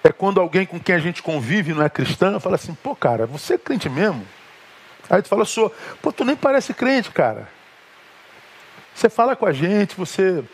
[0.03, 3.27] é quando alguém com quem a gente convive não é cristã, fala assim, pô, cara,
[3.27, 4.27] você é crente mesmo?
[5.09, 7.49] Aí tu fala, sou, pô, tu nem parece crente, cara.
[8.95, 10.45] Você fala com a gente, você,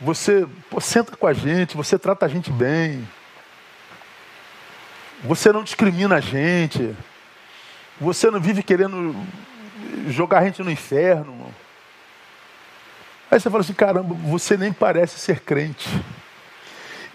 [0.00, 3.06] você pô, senta com a gente, você trata a gente bem.
[5.24, 6.94] Você não discrimina a gente.
[8.00, 9.14] Você não vive querendo
[10.08, 11.52] jogar a gente no inferno.
[13.30, 15.88] Aí você fala assim, caramba, você nem parece ser crente.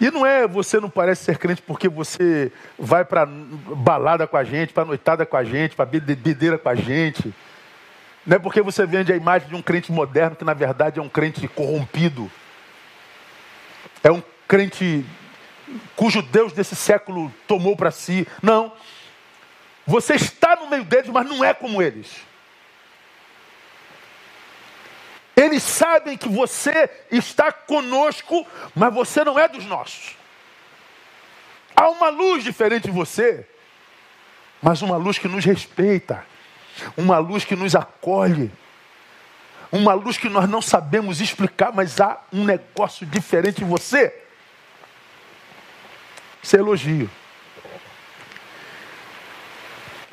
[0.00, 4.44] E não é você não parece ser crente porque você vai para balada com a
[4.44, 7.32] gente, para noitada com a gente, para bebedeira com a gente.
[8.26, 11.02] Não é porque você vende a imagem de um crente moderno que na verdade é
[11.02, 12.30] um crente corrompido.
[14.02, 15.04] É um crente
[15.96, 18.26] cujo Deus desse século tomou para si.
[18.42, 18.72] Não.
[19.86, 22.24] Você está no meio deles, mas não é como eles.
[25.36, 30.16] Eles sabem que você está conosco, mas você não é dos nossos.
[31.74, 33.46] Há uma luz diferente em você,
[34.62, 36.24] mas uma luz que nos respeita,
[36.96, 38.52] uma luz que nos acolhe,
[39.72, 44.14] uma luz que nós não sabemos explicar, mas há um negócio diferente em você.
[46.40, 47.10] Isso é elogio.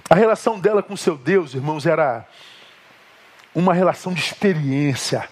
[0.10, 2.28] A relação dela com seu Deus, irmãos, era
[3.54, 5.28] uma relação de experiência,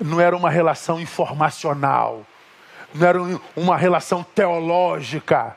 [0.00, 2.24] não era uma relação informacional,
[2.94, 3.18] não era
[3.56, 5.56] uma relação teológica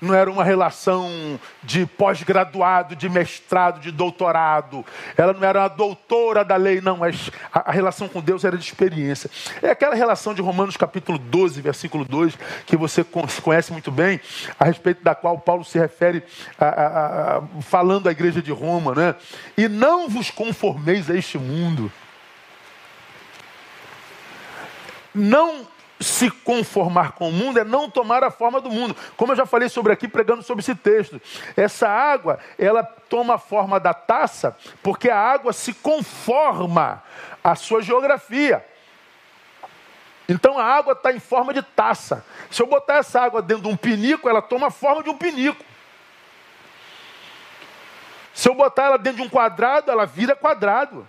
[0.00, 4.84] não era uma relação de pós-graduado, de mestrado, de doutorado.
[5.16, 6.96] Ela não era uma doutora da lei, não.
[6.96, 9.30] Mas a, relação com Deus era de experiência.
[9.62, 13.04] É aquela relação de Romanos capítulo 12, versículo 2, que você
[13.42, 14.20] conhece muito bem,
[14.58, 16.22] a respeito da qual Paulo se refere
[16.58, 19.14] a, a, a, falando à igreja de Roma, né?
[19.56, 21.92] E não vos conformeis a este mundo.
[25.14, 25.66] Não
[26.00, 28.96] se conformar com o mundo é não tomar a forma do mundo.
[29.16, 31.20] Como eu já falei sobre aqui, pregando sobre esse texto.
[31.54, 37.02] Essa água, ela toma a forma da taça, porque a água se conforma
[37.44, 38.64] à sua geografia.
[40.26, 42.24] Então a água está em forma de taça.
[42.50, 45.16] Se eu botar essa água dentro de um pinico, ela toma a forma de um
[45.16, 45.62] pinico.
[48.32, 51.06] Se eu botar ela dentro de um quadrado, ela vira quadrado.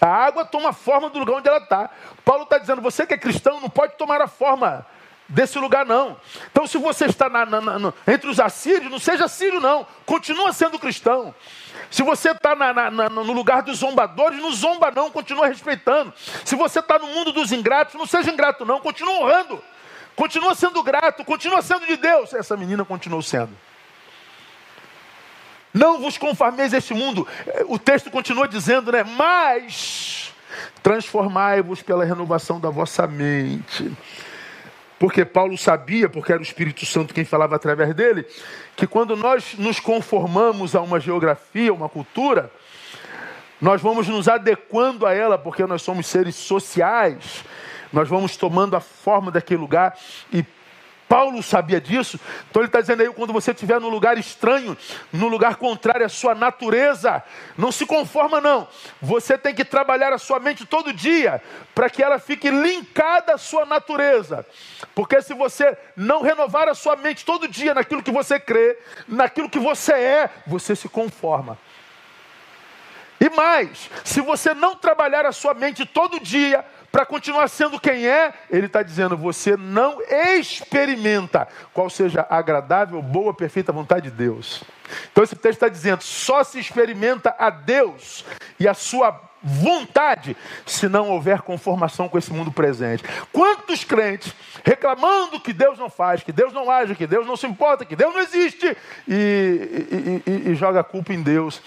[0.00, 1.90] A água toma a forma do lugar onde ela está.
[2.24, 4.86] Paulo está dizendo: você que é cristão não pode tomar a forma
[5.28, 6.16] desse lugar, não.
[6.50, 9.86] Então, se você está na, na, na, entre os assírios, não seja sírio, não.
[10.04, 11.34] Continua sendo cristão.
[11.90, 15.10] Se você está no lugar dos zombadores, não zomba, não.
[15.10, 16.12] Continua respeitando.
[16.44, 18.80] Se você está no mundo dos ingratos, não seja ingrato, não.
[18.80, 19.62] Continua honrando.
[20.14, 21.24] Continua sendo grato.
[21.24, 22.32] Continua sendo de Deus.
[22.32, 23.50] Essa menina continuou sendo.
[25.76, 27.28] Não vos conformeis a este mundo.
[27.66, 29.04] O texto continua dizendo, né?
[29.04, 30.32] Mas
[30.82, 33.92] transformai-vos pela renovação da vossa mente.
[34.98, 38.26] Porque Paulo sabia, porque era o Espírito Santo quem falava através dele,
[38.74, 42.50] que quando nós nos conformamos a uma geografia, uma cultura,
[43.60, 47.44] nós vamos nos adequando a ela, porque nós somos seres sociais,
[47.92, 49.94] nós vamos tomando a forma daquele lugar
[50.32, 50.42] e
[51.08, 52.18] Paulo sabia disso,
[52.50, 54.76] então ele está dizendo aí: quando você estiver num lugar estranho,
[55.12, 57.22] num lugar contrário à sua natureza,
[57.56, 58.66] não se conforma, não.
[59.00, 61.40] Você tem que trabalhar a sua mente todo dia,
[61.74, 64.44] para que ela fique linkada à sua natureza.
[64.94, 69.48] Porque se você não renovar a sua mente todo dia naquilo que você crê, naquilo
[69.48, 71.56] que você é, você se conforma.
[73.20, 76.64] E mais, se você não trabalhar a sua mente todo dia
[76.96, 79.98] para continuar sendo quem é, ele está dizendo: você não
[80.38, 84.64] experimenta qual seja a agradável, boa, perfeita vontade de Deus.
[85.12, 88.24] Então esse texto está dizendo: só se experimenta a Deus
[88.58, 90.34] e a sua vontade
[90.64, 93.04] se não houver conformação com esse mundo presente.
[93.30, 94.34] Quantos crentes
[94.64, 97.94] reclamando que Deus não faz, que Deus não age, que Deus não se importa, que
[97.94, 98.74] Deus não existe
[99.06, 101.60] e, e, e, e joga a culpa em Deus.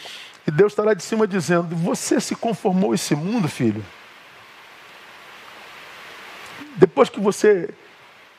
[0.48, 3.86] E Deus está lá de cima dizendo: Você se conformou esse mundo, filho?
[6.80, 7.70] Depois que você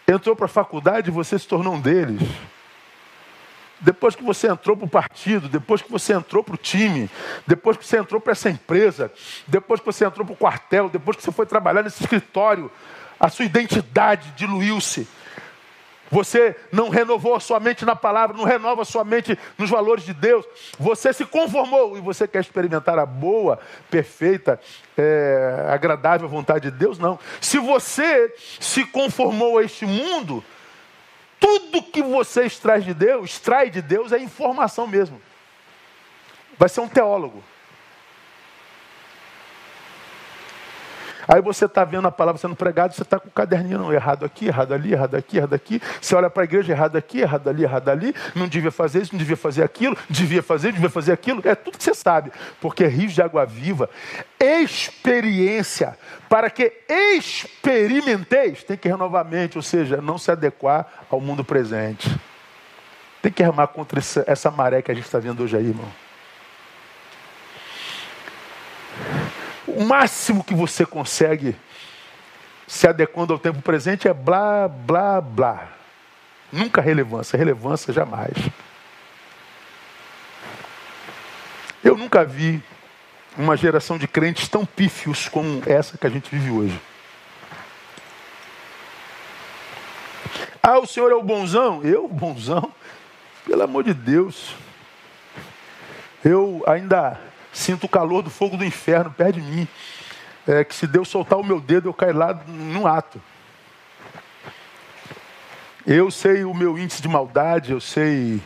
[0.09, 2.23] entrou para a faculdade, você se tornou um deles.
[3.79, 7.11] Depois que você entrou para o partido, depois que você entrou para o time,
[7.47, 9.13] depois que você entrou para essa empresa,
[9.47, 12.71] depois que você entrou para o quartel, depois que você foi trabalhar nesse escritório,
[13.19, 15.07] a sua identidade diluiu-se.
[16.11, 20.05] Você não renovou a sua mente na palavra, não renova a sua mente nos valores
[20.05, 20.45] de Deus.
[20.79, 24.61] Você se conformou e você quer experimentar a boa, perfeita,
[24.99, 26.99] é, agradável vontade de Deus?
[26.99, 27.19] Não.
[27.41, 30.43] Se você se conformou a este mundo,
[31.39, 35.23] tudo que você extrai de Deus, extrai de Deus é informação mesmo.
[36.59, 37.43] Vai ser um teólogo.
[41.33, 44.25] Aí você está vendo a palavra sendo pregada, você está com o caderninho não, errado
[44.25, 45.81] aqui, errado ali, errado aqui, errado aqui.
[46.01, 48.13] Você olha para a igreja, errado aqui, errado ali, errado ali.
[48.35, 51.41] Não devia fazer isso, não devia fazer aquilo, devia fazer, devia fazer aquilo.
[51.45, 53.89] É tudo que você sabe, porque rios de água viva.
[54.41, 55.97] Experiência,
[56.29, 61.45] para que experimenteis, tem que renovar a mente, ou seja, não se adequar ao mundo
[61.45, 62.13] presente.
[63.23, 66.10] Tem que remar contra essa, essa maré que a gente está vendo hoje aí, irmão.
[69.77, 71.57] O máximo que você consegue
[72.67, 75.69] se adequando ao tempo presente é blá, blá, blá.
[76.53, 78.33] Nunca relevância, relevância jamais.
[81.83, 82.63] Eu nunca vi
[83.37, 86.81] uma geração de crentes tão pífios como essa que a gente vive hoje.
[90.63, 91.83] Ah, o senhor é o bonzão?
[91.83, 92.73] Eu, bonzão?
[93.47, 94.55] Pelo amor de Deus.
[96.25, 97.19] Eu ainda
[97.53, 99.69] Sinto o calor do fogo do inferno perto de mim.
[100.47, 103.21] É, que se Deus soltar o meu dedo, eu caio lá num ato.
[105.87, 108.41] Eu sei o meu índice de maldade, eu sei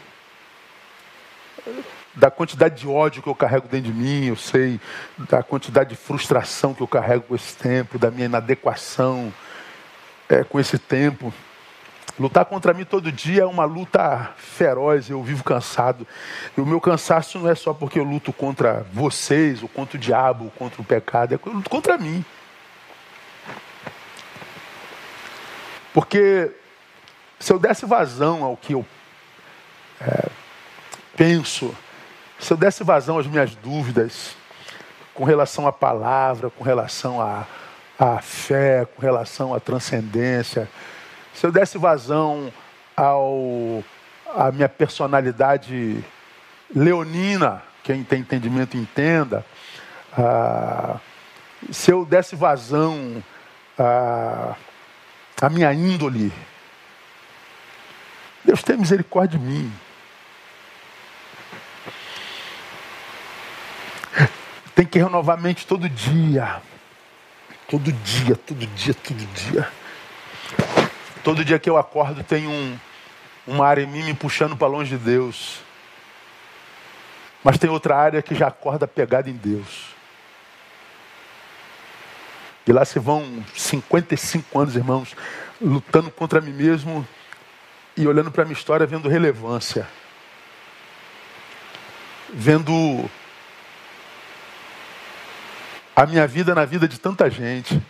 [2.15, 4.81] da quantidade de ódio que eu carrego dentro de mim, eu sei
[5.19, 9.33] da quantidade de frustração que eu carrego com esse tempo, da minha inadequação
[10.29, 11.35] é, com esse tempo.
[12.19, 16.07] Lutar contra mim todo dia é uma luta feroz, eu vivo cansado.
[16.57, 20.01] E o meu cansaço não é só porque eu luto contra vocês, ou contra o
[20.01, 22.25] diabo, ou contra o pecado, é eu luto contra mim.
[25.93, 26.53] Porque
[27.41, 28.87] se eu desse vazão ao que eu
[30.01, 30.29] é,
[31.17, 31.75] penso,
[32.39, 34.37] se eu desse vazão às minhas dúvidas
[35.15, 37.47] com relação à palavra, com relação à,
[37.99, 40.69] à fé, com relação à transcendência,
[41.35, 42.53] se eu desse vazão
[42.97, 43.85] ao
[44.35, 46.05] a minha personalidade
[46.75, 49.45] leonina, quem tem entendimento entenda,
[50.17, 50.99] ah,
[51.71, 53.23] se eu desse vazão
[53.79, 54.57] à,
[55.41, 56.33] a minha índole,
[58.45, 59.73] Deus tem misericórdia de mim.
[64.75, 66.61] Tem que renovar a mente todo dia.
[67.69, 69.69] Todo dia, todo dia, todo dia.
[71.25, 72.79] Todo dia que eu acordo tem um,
[73.47, 75.61] uma área em mim me puxando para longe de Deus.
[77.43, 79.95] Mas tem outra área que já acorda pegada em Deus.
[82.67, 85.17] E lá se vão 55 anos, irmãos,
[85.61, 87.07] lutando contra mim mesmo
[87.97, 89.89] e olhando para a minha história, vendo relevância.
[92.35, 93.09] Vendo
[95.97, 97.81] a minha vida na vida de tanta gente.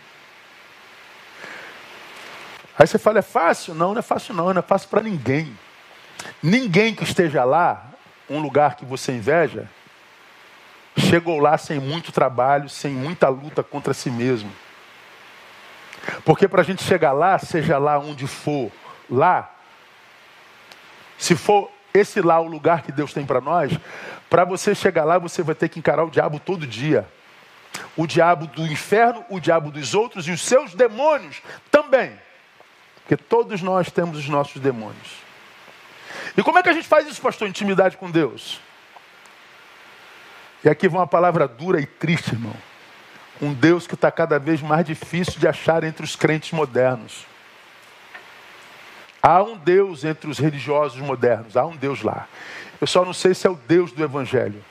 [2.77, 3.73] Aí você fala, é fácil?
[3.73, 5.57] Não, não é fácil não, não é fácil para ninguém.
[6.41, 7.85] Ninguém que esteja lá,
[8.29, 9.69] um lugar que você inveja,
[10.97, 14.51] chegou lá sem muito trabalho, sem muita luta contra si mesmo.
[16.23, 18.71] Porque para a gente chegar lá, seja lá onde for,
[19.09, 19.51] lá,
[21.17, 23.71] se for esse lá o lugar que Deus tem para nós,
[24.29, 27.07] para você chegar lá, você vai ter que encarar o diabo todo dia.
[27.95, 32.11] O diabo do inferno, o diabo dos outros e os seus demônios também.
[33.05, 35.23] Porque todos nós temos os nossos demônios.
[36.35, 37.47] E como é que a gente faz isso, pastor?
[37.47, 38.59] Intimidade com Deus.
[40.63, 42.55] E aqui vai uma palavra dura e triste, irmão.
[43.39, 47.27] Um Deus que está cada vez mais difícil de achar entre os crentes modernos.
[49.21, 52.27] Há um Deus entre os religiosos modernos, há um Deus lá.
[52.81, 54.63] Eu só não sei se é o Deus do Evangelho.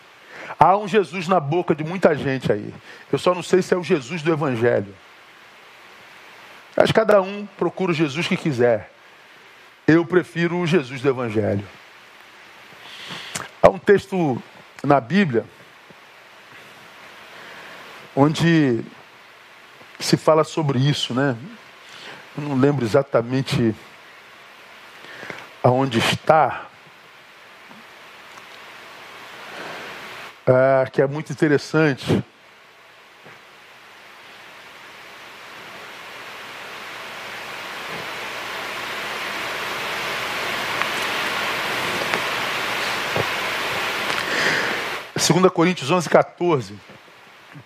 [0.59, 2.75] Há um Jesus na boca de muita gente aí.
[3.13, 4.95] Eu só não sei se é o Jesus do Evangelho.
[6.77, 8.91] Mas cada um procura o Jesus que quiser.
[9.87, 11.67] Eu prefiro o Jesus do Evangelho.
[13.63, 14.43] Há um texto
[14.83, 15.45] na Bíblia
[18.17, 18.85] onde
[19.99, 21.37] se fala sobre isso, né?
[22.37, 23.75] Eu não lembro exatamente
[25.63, 26.67] aonde está.
[30.47, 32.23] Ah, que é muito interessante.
[45.25, 46.79] Segunda Coríntios 11, 14.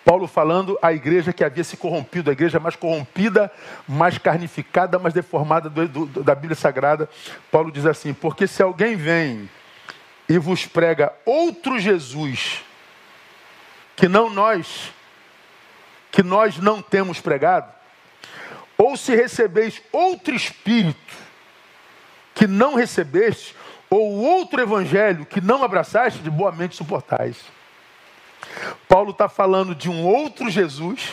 [0.05, 3.51] Paulo falando a igreja que havia se corrompido, a igreja mais corrompida,
[3.89, 7.11] mais carnificada, mais deformada do, do, da Bíblia Sagrada.
[7.51, 9.51] Paulo diz assim: Porque se alguém vem
[10.29, 12.63] e vos prega outro Jesus,
[13.97, 14.93] que não nós,
[16.13, 17.73] que nós não temos pregado,
[18.77, 21.17] ou se recebeis outro espírito
[22.37, 23.53] que não recebeste,
[23.91, 27.36] ou outro evangelho que não abraçaste, de boa mente suportais.
[28.89, 31.12] Paulo está falando de um outro Jesus,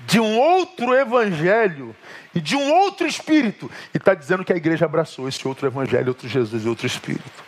[0.00, 1.94] de um outro evangelho
[2.34, 3.70] e de um outro espírito.
[3.94, 7.46] E está dizendo que a igreja abraçou esse outro evangelho, outro Jesus outro espírito.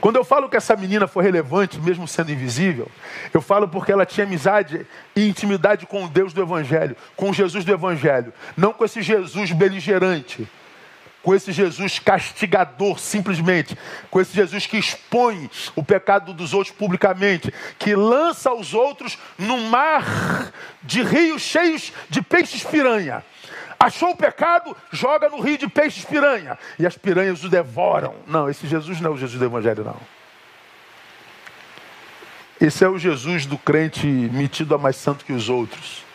[0.00, 2.88] Quando eu falo que essa menina foi relevante, mesmo sendo invisível,
[3.32, 7.34] eu falo porque ela tinha amizade e intimidade com o Deus do Evangelho, com o
[7.34, 10.46] Jesus do Evangelho, não com esse Jesus beligerante,
[11.26, 13.76] com esse Jesus castigador, simplesmente,
[14.12, 19.58] com esse Jesus que expõe o pecado dos outros publicamente, que lança os outros no
[19.62, 20.52] mar
[20.84, 23.24] de rios cheios de peixes piranha.
[23.76, 26.56] Achou o pecado, joga no rio de peixes piranha.
[26.78, 28.14] E as piranhas o devoram.
[28.24, 30.00] Não, esse Jesus não é o Jesus do Evangelho, não.
[32.60, 36.05] Esse é o Jesus do crente metido a mais santo que os outros.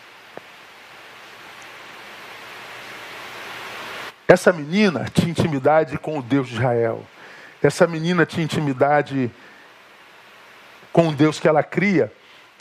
[4.31, 7.03] Essa menina tinha intimidade com o Deus de Israel.
[7.61, 9.29] Essa menina tinha intimidade
[10.93, 12.09] com o Deus que ela cria,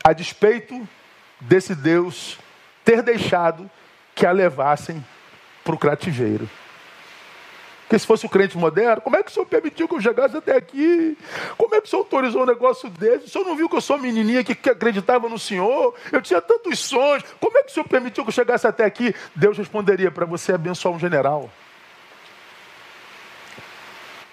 [0.03, 0.89] a despeito
[1.41, 2.41] desse Deus
[2.85, 3.71] ter deixado
[4.17, 5.07] que a levassem
[5.63, 6.51] para o cativeiro.
[7.91, 10.37] Porque se fosse o crente moderno, como é que o senhor permitiu que eu chegasse
[10.37, 11.19] até aqui?
[11.59, 13.25] Como é que o senhor autorizou um negócio desse?
[13.25, 15.93] O senhor não viu que eu sou menininha que acreditava no senhor?
[16.13, 17.25] Eu tinha tantos sonhos.
[17.41, 19.13] Como é que o senhor permitiu que eu chegasse até aqui?
[19.35, 21.51] Deus responderia para você abençoar um general.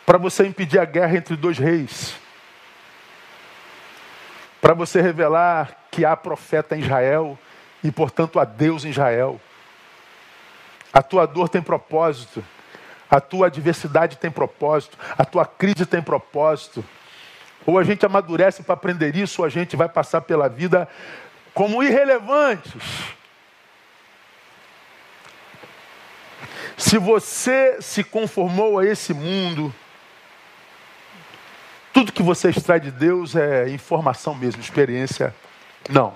[0.05, 2.13] Para você impedir a guerra entre dois reis.
[4.61, 7.39] Para você revelar que há profeta em Israel
[7.83, 9.41] e, portanto, há Deus em Israel.
[10.93, 12.43] A tua dor tem propósito.
[13.09, 16.83] A tua adversidade tem propósito, a tua crise tem propósito.
[17.65, 20.87] Ou a gente amadurece para aprender isso, ou a gente vai passar pela vida
[21.53, 22.81] como irrelevantes.
[26.77, 29.73] Se você se conformou a esse mundo,
[31.91, 35.33] tudo que você extrai de Deus é informação mesmo, experiência.
[35.89, 36.13] Não.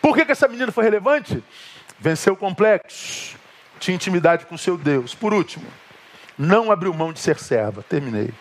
[0.00, 1.44] Por que, que essa menina foi relevante?
[1.98, 3.36] Venceu o complexo,
[3.78, 5.14] tinha intimidade com seu Deus.
[5.14, 5.66] Por último,
[6.38, 7.82] não abriu mão de ser serva.
[7.82, 8.32] Terminei.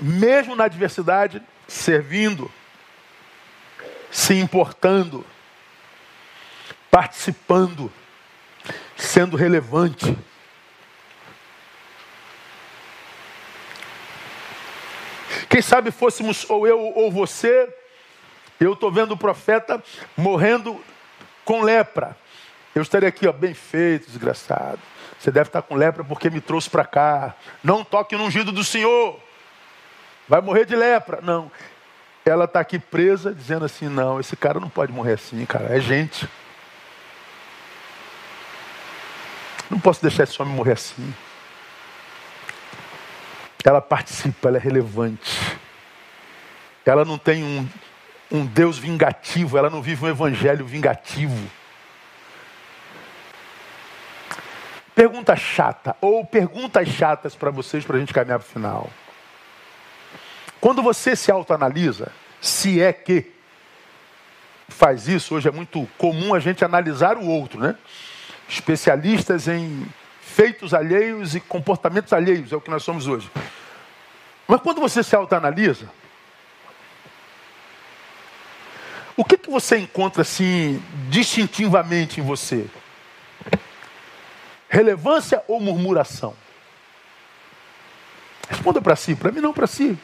[0.00, 2.50] Mesmo na adversidade, servindo,
[4.10, 5.24] se importando,
[6.90, 7.92] participando,
[8.96, 10.16] sendo relevante.
[15.48, 17.72] Quem sabe fôssemos ou eu ou você,
[18.58, 19.82] eu estou vendo o profeta
[20.16, 20.82] morrendo
[21.44, 22.16] com lepra.
[22.74, 24.78] Eu estaria aqui, ó, bem feito, desgraçado.
[25.18, 27.34] Você deve estar com lepra porque me trouxe para cá.
[27.62, 29.20] Não toque no ungido do Senhor.
[30.28, 31.20] Vai morrer de lepra.
[31.22, 31.50] Não.
[32.24, 35.76] Ela está aqui presa, dizendo assim: não, esse cara não pode morrer assim, cara.
[35.76, 36.28] É gente.
[39.68, 41.14] Não posso deixar esse homem morrer assim.
[43.64, 45.58] Ela participa, ela é relevante.
[46.84, 47.68] Ela não tem um,
[48.32, 51.38] um Deus vingativo, ela não vive um evangelho vingativo.
[54.94, 58.90] Pergunta chata, ou perguntas chatas para vocês, para a gente caminhar para o final.
[60.60, 62.10] Quando você se autoanalisa,
[62.40, 63.32] se é que
[64.68, 67.76] faz isso, hoje é muito comum a gente analisar o outro, né?
[68.48, 69.86] Especialistas em
[70.22, 73.30] feitos alheios e comportamentos alheios, é o que nós somos hoje.
[74.48, 75.88] Mas quando você se autoanalisa,
[79.16, 82.66] O que, que você encontra assim distintivamente em você?
[84.68, 86.34] Relevância ou murmuração?
[88.48, 89.98] Responda para si, para mim não para si.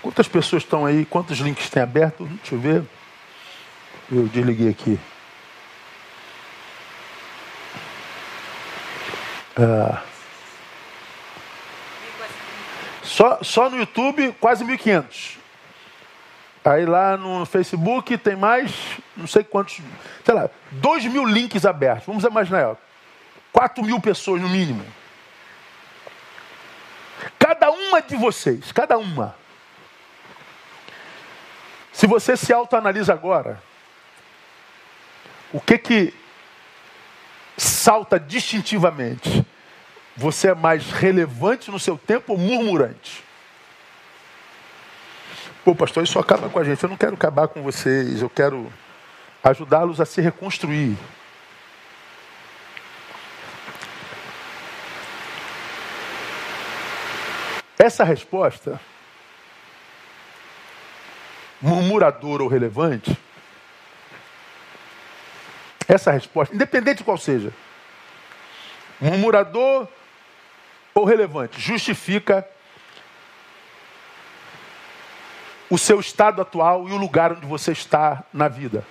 [0.00, 1.04] Quantas pessoas estão aí?
[1.04, 2.24] Quantos links tem aberto?
[2.26, 2.84] Deixa eu ver.
[4.10, 4.98] Eu desliguei aqui.
[9.56, 10.02] Ah.
[13.02, 15.41] Só, só no YouTube, quase 1.500.
[16.64, 18.72] Aí lá no Facebook tem mais,
[19.16, 19.80] não sei quantos,
[20.24, 22.06] sei lá, 2 mil links abertos.
[22.06, 22.76] Vamos imaginar, ó,
[23.52, 24.84] 4 mil pessoas no mínimo.
[27.38, 29.34] Cada uma de vocês, cada uma.
[31.92, 33.60] Se você se autoanalisa agora,
[35.52, 36.14] o que que
[37.56, 39.44] salta distintivamente?
[40.16, 43.24] Você é mais relevante no seu tempo ou murmurante?
[45.64, 46.82] Pô, pastor, isso acaba com a gente.
[46.82, 48.72] Eu não quero acabar com vocês, eu quero
[49.44, 50.96] ajudá-los a se reconstruir.
[57.78, 58.80] Essa resposta,
[61.60, 63.16] murmuradora ou relevante,
[65.86, 67.52] essa resposta, independente de qual seja,
[69.00, 69.86] murmurador
[70.92, 72.48] ou relevante, justifica
[75.72, 78.84] o seu estado atual e o lugar onde você está na vida.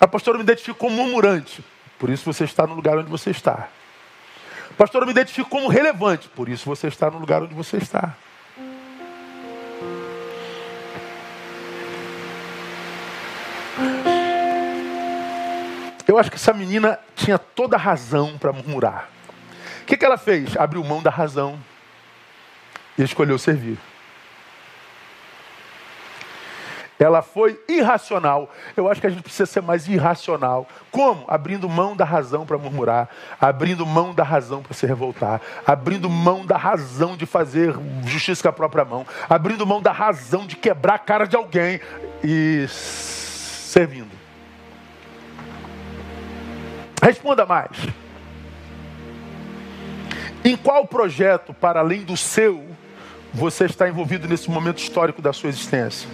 [0.00, 1.64] A pastora me identifica como murmurante,
[1.96, 3.68] por isso você está no lugar onde você está.
[4.68, 8.16] A pastora me identifica como relevante, por isso você está no lugar onde você está.
[16.08, 19.08] Eu acho que essa menina tinha toda a razão para murmurar.
[19.82, 20.56] O que, que ela fez?
[20.56, 21.56] Abriu mão da razão
[22.98, 23.78] e escolheu servir.
[26.98, 28.50] Ela foi irracional.
[28.76, 30.66] Eu acho que a gente precisa ser mais irracional.
[30.90, 31.24] Como?
[31.28, 33.08] Abrindo mão da razão para murmurar,
[33.40, 37.74] abrindo mão da razão para se revoltar, abrindo mão da razão de fazer
[38.04, 41.80] justiça com a própria mão, abrindo mão da razão de quebrar a cara de alguém
[42.24, 44.16] e servindo.
[47.02, 47.70] Responda mais.
[50.42, 52.64] Em qual projeto, para além do seu,
[53.34, 56.08] você está envolvido nesse momento histórico da sua existência?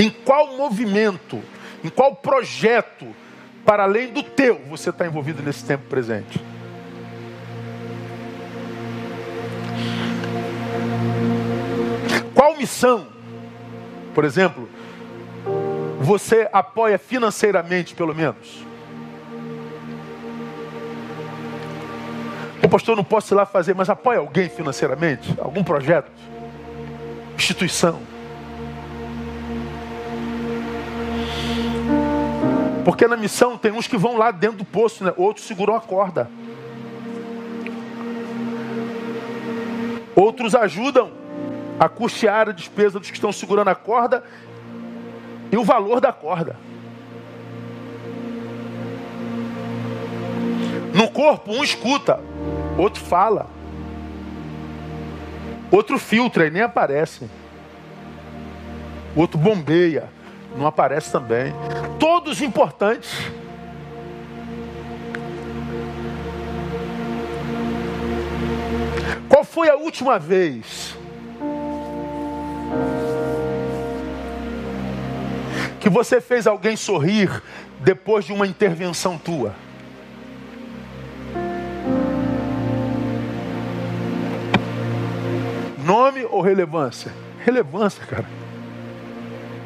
[0.00, 1.42] Em qual movimento
[1.84, 3.14] Em qual projeto,
[3.66, 6.40] para além do teu, você está envolvido nesse tempo presente?
[12.34, 13.06] Qual missão,
[14.14, 14.68] por exemplo,
[16.00, 18.64] você apoia financeiramente, pelo menos?
[22.62, 25.34] O pastor não posso ir lá fazer, mas apoia alguém financeiramente?
[25.38, 26.10] Algum projeto?
[27.36, 28.09] Instituição?
[32.84, 35.12] Porque na missão tem uns que vão lá dentro do poço, né?
[35.16, 36.30] outros seguram a corda.
[40.16, 41.12] Outros ajudam
[41.78, 44.22] a custear a despesa dos que estão segurando a corda
[45.50, 46.56] e o valor da corda.
[50.94, 52.20] No corpo, um escuta,
[52.76, 53.46] outro fala,
[55.70, 57.30] outro filtra e nem aparece,
[59.14, 60.10] outro bombeia,
[60.56, 61.52] não aparece também.
[61.98, 63.10] Todos importantes.
[69.28, 70.96] Qual foi a última vez
[75.78, 77.42] que você fez alguém sorrir
[77.80, 79.54] depois de uma intervenção tua?
[85.84, 87.12] Nome ou relevância?
[87.44, 88.26] Relevância, cara.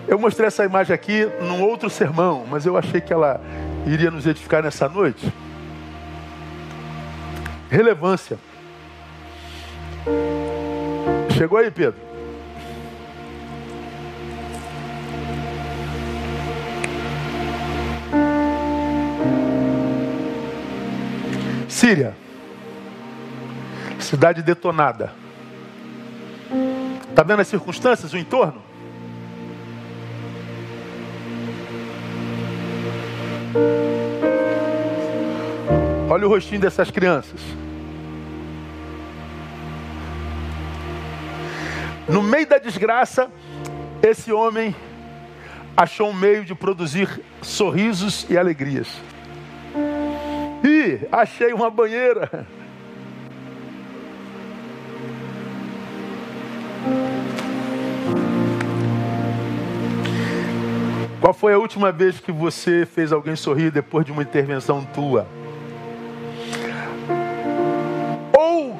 [0.07, 3.41] Eu mostrei essa imagem aqui num outro sermão, mas eu achei que ela
[3.87, 5.33] iria nos edificar nessa noite.
[7.71, 8.39] Relevância.
[11.37, 12.01] Chegou aí, Pedro?
[21.67, 22.15] Síria.
[23.99, 25.13] Cidade detonada.
[27.09, 28.74] Está vendo as circunstâncias, o entorno?
[36.11, 37.41] Olha o rostinho dessas crianças.
[42.09, 43.31] No meio da desgraça,
[44.03, 44.75] esse homem
[45.77, 47.09] achou um meio de produzir
[47.41, 48.89] sorrisos e alegrias.
[50.63, 52.47] E achei uma banheira.
[61.25, 65.27] Qual foi a última vez que você fez alguém sorrir depois de uma intervenção tua?
[68.37, 68.79] Ou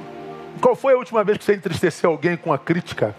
[0.61, 3.17] qual foi a última vez que você entristeceu alguém com a crítica?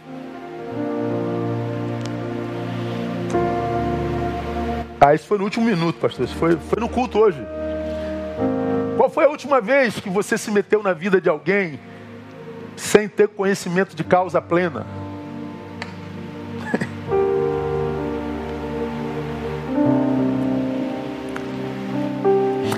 [5.01, 6.25] Ah, isso foi no último minuto, pastor.
[6.25, 7.43] Isso foi, foi no culto hoje.
[8.95, 11.79] Qual foi a última vez que você se meteu na vida de alguém
[12.77, 14.85] sem ter conhecimento de causa plena?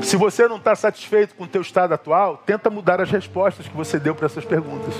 [0.07, 3.75] Se você não está satisfeito com o teu estado atual, tenta mudar as respostas que
[3.75, 4.93] você deu para essas perguntas.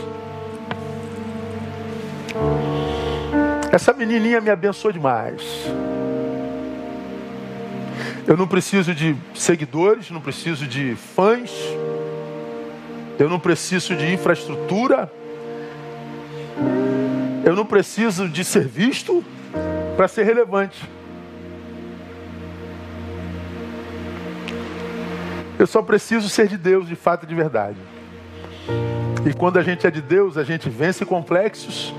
[3.71, 5.41] Essa menininha me abençoou demais.
[8.27, 11.53] Eu não preciso de seguidores, não preciso de fãs,
[13.17, 15.09] eu não preciso de infraestrutura,
[17.45, 19.23] eu não preciso de ser visto
[19.95, 20.96] para ser relevante.
[25.59, 27.77] Eu só preciso ser de Deus, de fato e de verdade.
[29.25, 31.93] E quando a gente é de Deus, a gente vence complexos,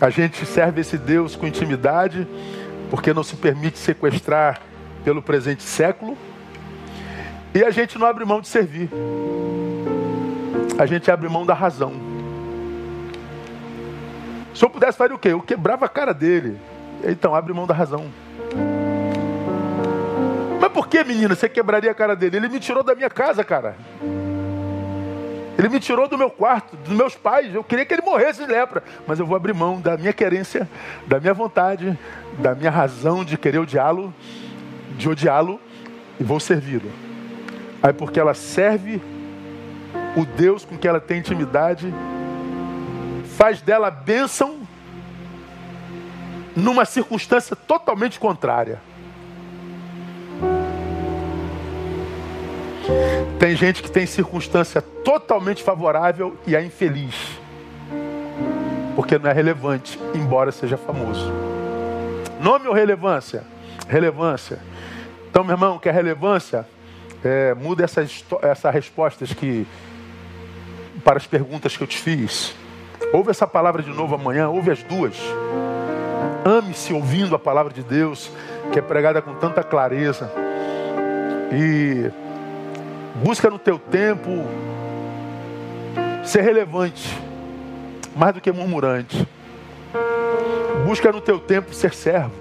[0.00, 2.26] a gente serve esse Deus com intimidade,
[2.90, 4.60] porque não se permite sequestrar
[5.04, 6.16] pelo presente século,
[7.54, 8.88] e a gente não abre mão de servir,
[10.78, 11.92] a gente abre mão da razão.
[14.54, 15.28] Se eu pudesse fazer o quê?
[15.28, 16.58] Eu quebrava a cara dele.
[17.04, 18.06] Então, abre mão da razão.
[20.76, 22.36] Por que, menina, você quebraria a cara dele?
[22.36, 23.74] Ele me tirou da minha casa, cara.
[25.58, 27.54] Ele me tirou do meu quarto, dos meus pais.
[27.54, 28.84] Eu queria que ele morresse de lepra.
[29.06, 30.68] Mas eu vou abrir mão da minha querência,
[31.06, 31.98] da minha vontade,
[32.38, 34.12] da minha razão de querer odiá-lo,
[34.98, 35.58] de odiá-lo,
[36.20, 36.92] e vou servi-lo.
[37.82, 39.00] Aí porque ela serve
[40.14, 41.90] o Deus com que ela tem intimidade,
[43.38, 44.60] faz dela bênção
[46.54, 48.78] numa circunstância totalmente contrária.
[53.38, 57.14] Tem gente que tem circunstância totalmente favorável e é infeliz.
[58.94, 61.30] Porque não é relevante, embora seja famoso.
[62.40, 63.44] Nome ou relevância?
[63.88, 64.58] Relevância.
[65.28, 66.66] Então, meu irmão, que é relevância?
[67.22, 69.66] É, muda essas, essas respostas que
[71.04, 72.54] para as perguntas que eu te fiz.
[73.12, 75.16] Ouve essa palavra de novo amanhã, ouve as duas.
[76.44, 78.30] Ame-se ouvindo a palavra de Deus.
[78.72, 80.30] que é pregada com tanta clareza.
[81.52, 82.10] E
[83.22, 84.44] busca no teu tempo
[86.24, 87.16] ser relevante,
[88.14, 89.26] mais do que murmurante.
[90.84, 92.32] Busca no teu tempo ser servo.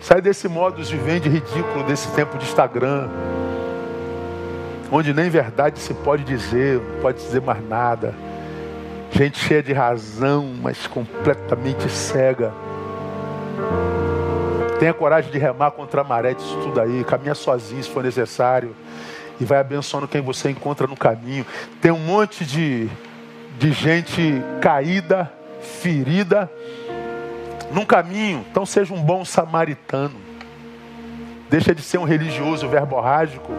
[0.00, 3.08] Sai desse modo de vende ridículo desse tempo de Instagram,
[4.90, 8.14] onde nem verdade se pode dizer, não pode dizer mais nada.
[9.10, 12.52] Gente cheia de razão, mas completamente cega.
[14.78, 17.02] Tenha coragem de remar contra a maré disso tudo aí.
[17.04, 18.76] Caminha sozinho se for necessário.
[19.40, 21.46] E vai abençoando quem você encontra no caminho.
[21.80, 22.88] Tem um monte de,
[23.58, 26.50] de gente caída, ferida,
[27.72, 28.44] num caminho.
[28.50, 30.16] Então seja um bom samaritano.
[31.48, 33.52] Deixa de ser um religioso verborrágico.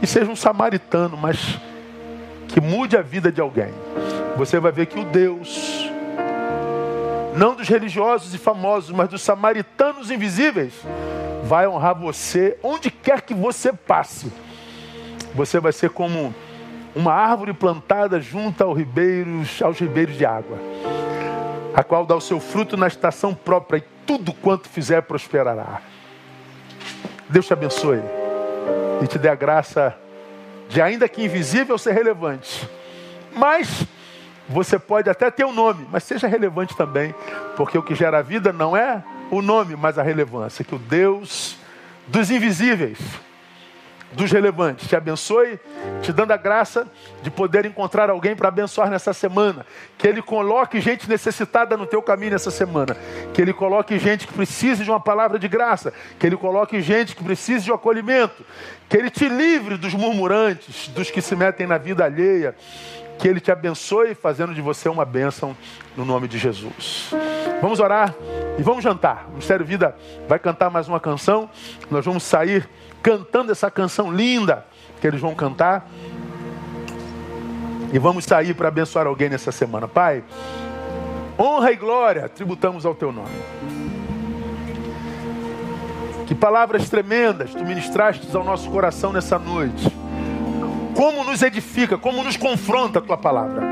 [0.00, 1.58] E seja um samaritano, mas
[2.48, 3.72] que mude a vida de alguém.
[4.36, 5.75] Você vai ver que o Deus
[7.36, 10.72] não dos religiosos e famosos, mas dos samaritanos invisíveis,
[11.44, 14.32] vai honrar você onde quer que você passe.
[15.34, 16.34] Você vai ser como
[16.94, 20.58] uma árvore plantada junto aos ribeiros, aos ribeiros de água,
[21.74, 25.82] a qual dá o seu fruto na estação própria e tudo quanto fizer prosperará.
[27.28, 28.00] Deus te abençoe
[29.02, 29.94] e te dê a graça
[30.70, 32.66] de, ainda que invisível, ser relevante.
[33.34, 33.86] Mas
[34.48, 37.14] você pode até ter um nome, mas seja relevante também,
[37.56, 40.64] porque o que gera a vida não é o nome, mas a relevância.
[40.64, 41.56] Que o Deus
[42.06, 42.98] dos invisíveis,
[44.12, 45.58] dos relevantes, te abençoe,
[46.00, 46.86] te dando a graça
[47.22, 49.66] de poder encontrar alguém para abençoar nessa semana.
[49.98, 52.96] Que Ele coloque gente necessitada no teu caminho nessa semana.
[53.34, 55.92] Que Ele coloque gente que precise de uma palavra de graça.
[56.20, 58.46] Que Ele coloque gente que precise de um acolhimento.
[58.88, 62.54] Que Ele te livre dos murmurantes, dos que se metem na vida alheia
[63.18, 65.56] que Ele te abençoe, fazendo de você uma bênção
[65.96, 67.10] no nome de Jesus.
[67.60, 68.14] Vamos orar
[68.58, 69.26] e vamos jantar.
[69.28, 69.96] O Ministério Vida
[70.28, 71.48] vai cantar mais uma canção.
[71.90, 72.68] Nós vamos sair
[73.02, 74.66] cantando essa canção linda
[75.00, 75.88] que eles vão cantar.
[77.92, 79.88] E vamos sair para abençoar alguém nessa semana.
[79.88, 80.22] Pai,
[81.38, 83.30] honra e glória tributamos ao Teu nome.
[86.26, 90.05] Que palavras tremendas tu ministraste ao nosso coração nessa noite
[90.96, 93.62] como nos edifica, como nos confronta a tua palavra.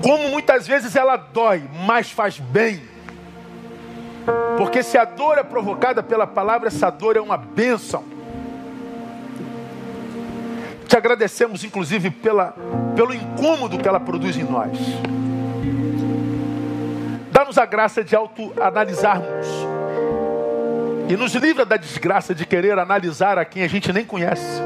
[0.00, 2.80] Como muitas vezes ela dói, mas faz bem.
[4.56, 8.04] Porque se a dor é provocada pela palavra, essa dor é uma bênção.
[10.86, 12.54] Te agradecemos, inclusive, pela,
[12.94, 14.78] pelo incômodo que ela produz em nós.
[17.32, 19.71] Dá-nos a graça de autoanalisarmos
[21.12, 24.62] e nos livra da desgraça de querer analisar a quem a gente nem conhece.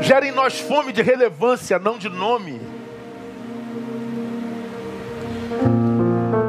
[0.00, 2.60] Gera em nós fome de relevância, não de nome.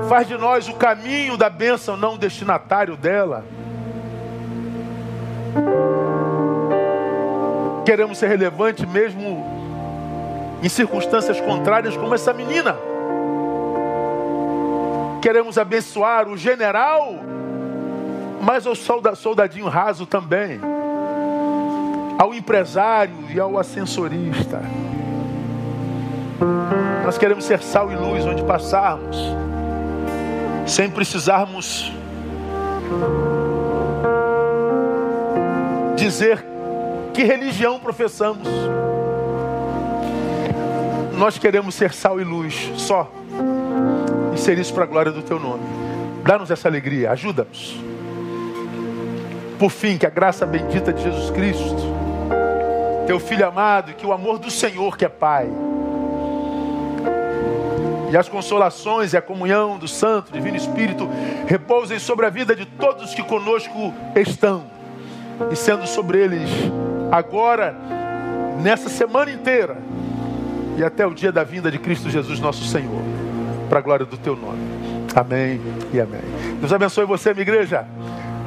[0.09, 3.45] Faz de nós o caminho da bênção, não o destinatário dela.
[7.85, 9.45] Queremos ser relevante mesmo
[10.63, 12.75] em circunstâncias contrárias, como essa menina
[15.23, 17.15] queremos abençoar o general,
[18.41, 20.59] mas o soldadinho raso também,
[22.19, 24.61] ao empresário e ao ascensorista.
[27.05, 29.15] Nós queremos ser sal e luz onde passarmos,
[30.67, 31.89] sem precisarmos
[35.95, 36.43] dizer
[37.13, 38.49] que religião professamos.
[41.13, 43.09] Nós queremos ser sal e luz só
[44.43, 45.63] ser isso para a glória do teu nome.
[46.23, 47.77] Dá-nos essa alegria, ajuda-nos.
[49.57, 51.77] Por fim, que a graça bendita de Jesus Cristo,
[53.07, 55.49] teu Filho amado, que o amor do Senhor, que é Pai,
[58.11, 61.09] e as consolações e a comunhão do Santo Divino Espírito
[61.47, 64.65] repousem sobre a vida de todos que conosco estão,
[65.49, 66.49] e sendo sobre eles
[67.11, 67.73] agora,
[68.61, 69.77] nessa semana inteira,
[70.77, 73.22] e até o dia da vinda de Cristo Jesus, nosso Senhor
[73.69, 74.59] para a glória do teu nome.
[75.15, 75.59] Amém
[75.93, 76.21] e amém.
[76.59, 77.87] Deus abençoe você, minha igreja.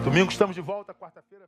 [0.05, 1.45] Domingo estamos de volta, quarta-feira.